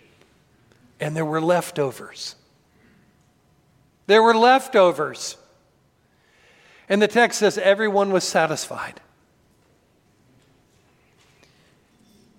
And 1.00 1.16
there 1.16 1.26
were 1.26 1.42
leftovers. 1.42 2.36
There 4.08 4.24
were 4.24 4.34
leftovers. 4.34 5.38
And 6.90 7.02
the 7.02 7.08
text 7.08 7.40
says 7.40 7.58
everyone 7.58 8.12
was 8.12 8.24
satisfied. 8.24 9.00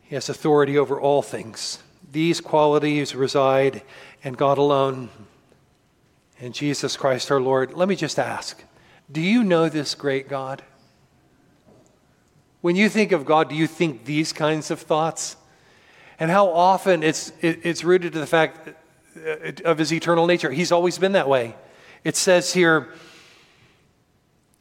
He 0.03 0.15
has 0.15 0.29
authority 0.29 0.77
over 0.79 1.01
all 1.01 1.23
things. 1.23 1.79
These 2.11 2.41
qualities 2.41 3.15
reside 3.15 3.83
in 4.23 4.35
God 4.35 4.59
alone 4.59 5.11
and 6.41 6.55
Jesus 6.55 6.97
Christ 6.97 7.31
our 7.31 7.41
Lord. 7.41 7.75
Let 7.75 7.89
me 7.89 7.97
just 7.97 8.19
ask 8.19 8.63
do 9.13 9.21
you 9.21 9.45
know 9.45 9.69
this 9.69 9.95
great 9.95 10.29
God? 10.29 10.63
When 12.63 12.75
you 12.75 12.89
think 12.89 13.13
of 13.13 13.27
God, 13.27 13.51
do 13.51 13.55
you 13.55 13.67
think 13.67 14.07
these 14.07 14.33
kinds 14.33 14.71
of 14.71 14.81
thoughts? 14.81 15.37
And 16.19 16.31
how 16.31 16.49
often 16.49 17.03
it's, 17.03 17.33
it, 17.41 17.61
it's 17.65 17.85
rooted 17.85 18.13
to 18.13 18.19
the 18.19 18.27
fact 18.27 18.69
uh, 19.17 19.53
of 19.65 19.79
his 19.79 19.93
eternal 19.93 20.27
nature. 20.27 20.51
He's 20.51 20.73
always 20.73 20.99
been 20.99 21.13
that 21.13 21.29
way. 21.29 21.55
It 22.05 22.17
says 22.17 22.53
here, 22.53 22.89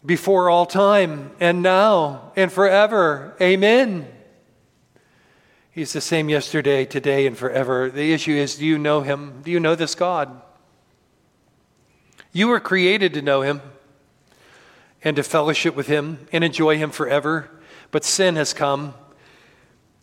before 0.05 0.49
all 0.49 0.65
time, 0.65 1.31
and 1.39 1.61
now, 1.61 2.33
and 2.35 2.51
forever. 2.51 3.35
Amen. 3.39 4.07
He's 5.71 5.93
the 5.93 6.01
same 6.01 6.29
yesterday, 6.29 6.85
today, 6.85 7.25
and 7.25 7.37
forever. 7.37 7.89
The 7.89 8.13
issue 8.13 8.33
is 8.33 8.55
do 8.55 8.65
you 8.65 8.77
know 8.77 9.01
him? 9.01 9.41
Do 9.43 9.51
you 9.51 9.59
know 9.59 9.75
this 9.75 9.95
God? 9.95 10.41
You 12.31 12.47
were 12.47 12.59
created 12.59 13.13
to 13.13 13.21
know 13.21 13.41
him 13.41 13.61
and 15.03 15.15
to 15.15 15.23
fellowship 15.23 15.75
with 15.75 15.87
him 15.87 16.27
and 16.31 16.43
enjoy 16.43 16.77
him 16.77 16.91
forever, 16.91 17.49
but 17.91 18.03
sin 18.03 18.35
has 18.35 18.53
come 18.53 18.93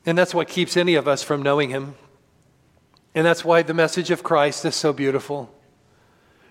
and 0.07 0.17
that's 0.17 0.35
what 0.35 0.49
keeps 0.49 0.77
any 0.77 0.95
of 0.95 1.07
us 1.07 1.23
from 1.23 1.43
knowing 1.43 1.71
Him. 1.71 1.95
And 3.15 3.27
that's 3.27 3.45
why 3.45 3.63
the 3.63 3.75
message 3.75 4.11
of 4.11 4.23
Christ 4.23 4.65
is 4.65 4.75
so 4.75 4.93
beautiful. 4.93 5.53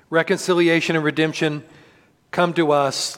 Reconciliation 0.09 0.95
and 0.95 1.05
redemption 1.05 1.63
come 2.31 2.53
to 2.53 2.71
us, 2.71 3.17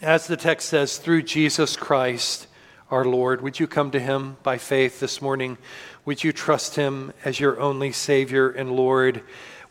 as 0.00 0.26
the 0.26 0.36
text 0.36 0.68
says, 0.68 0.98
through 0.98 1.22
Jesus 1.22 1.76
Christ 1.76 2.46
our 2.90 3.04
Lord. 3.04 3.40
Would 3.42 3.58
you 3.58 3.66
come 3.66 3.90
to 3.90 4.00
Him 4.00 4.36
by 4.42 4.58
faith 4.58 5.00
this 5.00 5.20
morning? 5.20 5.58
Would 6.04 6.22
you 6.22 6.32
trust 6.32 6.76
Him 6.76 7.12
as 7.24 7.40
your 7.40 7.60
only 7.60 7.92
Savior 7.92 8.48
and 8.50 8.70
Lord? 8.70 9.22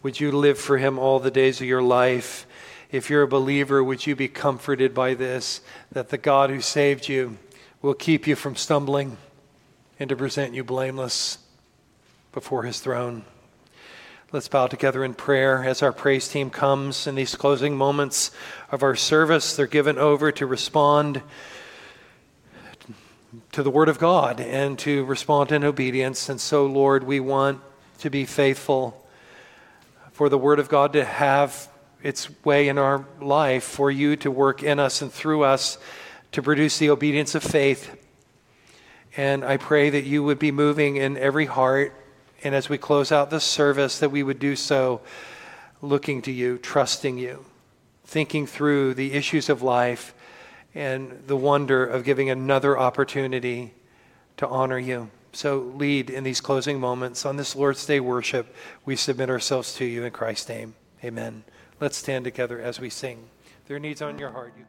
Would 0.04 0.20
you 0.20 0.32
live 0.32 0.60
for 0.60 0.78
Him 0.78 1.00
all 1.00 1.20
the 1.20 1.32
days 1.32 1.62
of 1.62 1.68
your 1.68 1.82
life? 1.82 2.46
If 2.92 3.10
you're 3.10 3.24
a 3.24 3.28
believer, 3.28 3.84
would 3.84 4.06
you 4.06 4.16
be 4.16 4.28
comforted 4.28 4.94
by 4.94 5.14
this 5.14 5.62
that 5.92 6.10
the 6.10 6.18
God 6.18 6.50
who 6.50 6.62
saved 6.62 7.08
you, 7.08 7.38
will 7.82 7.94
keep 7.94 8.28
you 8.28 8.36
from 8.36 8.56
stumbling 8.56 9.18
and 10.00 10.10
to 10.10 10.16
present 10.16 10.54
you 10.54 10.64
blameless 10.64 11.38
before 12.32 12.64
his 12.64 12.80
throne. 12.80 13.24
Let's 14.32 14.48
bow 14.48 14.68
together 14.68 15.04
in 15.06 15.14
prayer 15.14 15.64
as 15.64 15.82
our 15.82 15.94
praise 15.94 16.28
team 16.28 16.50
comes 16.50 17.08
in 17.08 17.16
these 17.16 17.36
closing 17.36 17.78
moments 17.78 18.32
of 18.72 18.84
our 18.84 18.96
service. 18.96 19.56
They're 19.56 19.68
given 19.68 19.98
over 19.98 20.32
to 20.34 20.46
respond 20.46 21.22
to 23.52 23.64
the 23.64 23.70
Word 23.70 23.88
of 23.88 24.00
God 24.00 24.42
and 24.42 24.78
to 24.80 25.06
respond 25.06 25.52
in 25.52 25.64
obedience. 25.64 26.28
And 26.28 26.42
so, 26.42 26.66
Lord, 26.66 27.04
we 27.04 27.20
want 27.20 27.62
to 28.00 28.10
be 28.10 28.26
faithful 28.26 29.08
for 30.12 30.28
the 30.28 30.38
Word 30.38 30.60
of 30.60 30.70
God 30.70 30.94
to 30.94 31.06
have 31.06 31.70
its 32.04 32.30
way 32.44 32.68
in 32.68 32.78
our 32.78 33.06
life, 33.22 33.64
for 33.64 33.90
you 33.90 34.16
to 34.18 34.30
work 34.30 34.64
in 34.64 34.80
us 34.80 35.02
and 35.02 35.12
through 35.12 35.44
us 35.44 35.78
to 36.36 36.42
produce 36.42 36.80
the 36.80 36.90
obedience 36.90 37.34
of 37.34 37.42
faith. 37.42 37.96
And 39.16 39.46
I 39.46 39.56
pray 39.56 39.90
that 39.90 40.04
you 40.04 40.22
would 40.22 40.38
be 40.38 40.52
moving 40.52 40.98
in 40.98 41.18
every 41.18 41.46
heart. 41.46 41.96
And 42.44 42.54
as 42.54 42.68
we 42.68 42.78
close 42.78 43.10
out 43.10 43.30
this 43.30 43.46
service, 43.46 44.00
that 44.00 44.10
we 44.10 44.22
would 44.22 44.38
do 44.38 44.58
so 44.58 45.00
looking 45.82 46.22
to 46.24 46.34
you, 46.34 46.58
trusting 46.58 47.18
you, 47.18 47.46
thinking 48.04 48.48
through 48.48 48.96
the 48.96 49.14
issues 49.14 49.48
of 49.48 49.62
life 49.62 50.14
and 50.74 51.24
the 51.26 51.38
wonder 51.38 51.86
of 51.86 52.04
giving 52.04 52.30
another 52.30 52.78
opportunity 52.78 53.74
to 54.36 54.46
honor 54.46 54.78
you. 54.78 55.10
So 55.32 55.60
lead 55.60 56.10
in 56.10 56.26
these 56.26 56.42
closing 56.42 56.82
moments. 56.82 57.26
On 57.26 57.38
this 57.38 57.56
Lord's 57.56 57.86
Day 57.86 58.02
worship, 58.02 58.54
we 58.84 58.98
submit 58.98 59.30
ourselves 59.30 59.74
to 59.76 59.86
you 59.86 60.04
in 60.04 60.12
Christ's 60.12 60.50
name. 60.50 60.76
Amen. 61.02 61.46
Let's 61.80 61.96
stand 61.96 62.26
together 62.26 62.60
as 62.60 62.78
we 62.78 62.90
sing. 62.90 63.30
There 63.68 63.80
needs 63.80 64.02
on 64.02 64.20
your 64.20 64.32
heart, 64.32 64.54
you 64.58 64.66